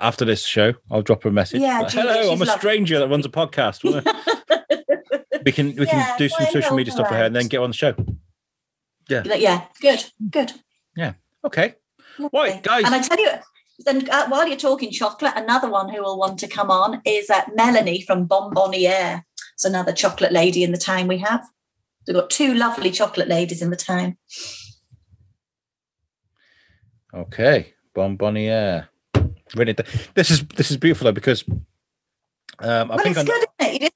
[0.01, 0.74] after this show.
[0.91, 1.61] I'll drop her a message.
[1.62, 2.59] Yeah, like, hello, I'm a lovely.
[2.59, 3.83] stranger that runs a podcast.
[5.45, 7.59] we can we Yeah, can do some social media stuff for her and then get
[7.61, 7.95] on the show.
[9.09, 9.66] Yeah, Yeah.
[9.81, 10.53] good, good.
[10.97, 11.14] Yeah.
[11.45, 11.74] Okay,
[12.33, 12.85] right, guys.
[12.85, 13.31] And I tell you,
[13.85, 17.31] then uh, while you're talking chocolate, another one who will want to come on is
[17.31, 19.22] uh, Melanie from Bonbonniere.
[19.55, 21.45] It's another chocolate lady in the town we have.
[22.07, 24.16] We've got two lovely chocolate ladies in the town.
[27.17, 28.89] Okay, Bonbonniere.
[29.55, 29.75] Really,
[30.14, 33.71] this is this is beautiful though because um, I well, think it's I'm, good, isn't
[33.71, 33.73] it?
[33.75, 33.95] You just,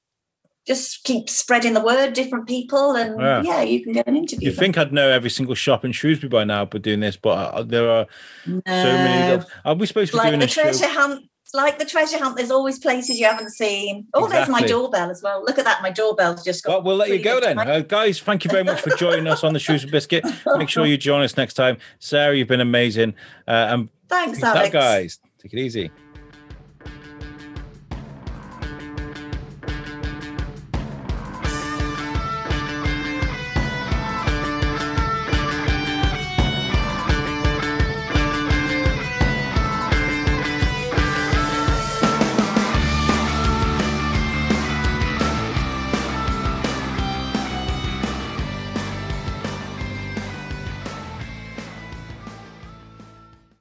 [0.67, 3.41] just keep spreading the word, different people, and Yeah.
[3.43, 4.49] yeah, you can get an interview.
[4.49, 7.29] you think I'd know every single shop in Shrewsbury by now, but doing this, but
[7.29, 8.07] uh, there are
[8.45, 8.61] no.
[8.65, 9.43] so many.
[9.65, 10.61] Are we supposed to be like doing the this show?
[10.63, 11.25] treasure hunt.
[11.53, 12.37] Like the treasure hunt.
[12.37, 14.07] There's always places you haven't seen.
[14.13, 15.43] Oh, there's my doorbell as well.
[15.43, 15.81] Look at that.
[15.81, 16.71] My doorbell's just got.
[16.71, 17.59] Well, we'll let you go then.
[17.59, 20.25] Uh, guys, thank you very much for joining us on the Shrewsbury Biscuit.
[20.57, 21.77] Make sure you join us next time.
[21.99, 23.15] Sarah, you've been amazing.
[23.47, 24.71] Uh, and Thanks, Alex.
[24.71, 25.19] guys.
[25.39, 25.91] Take it easy.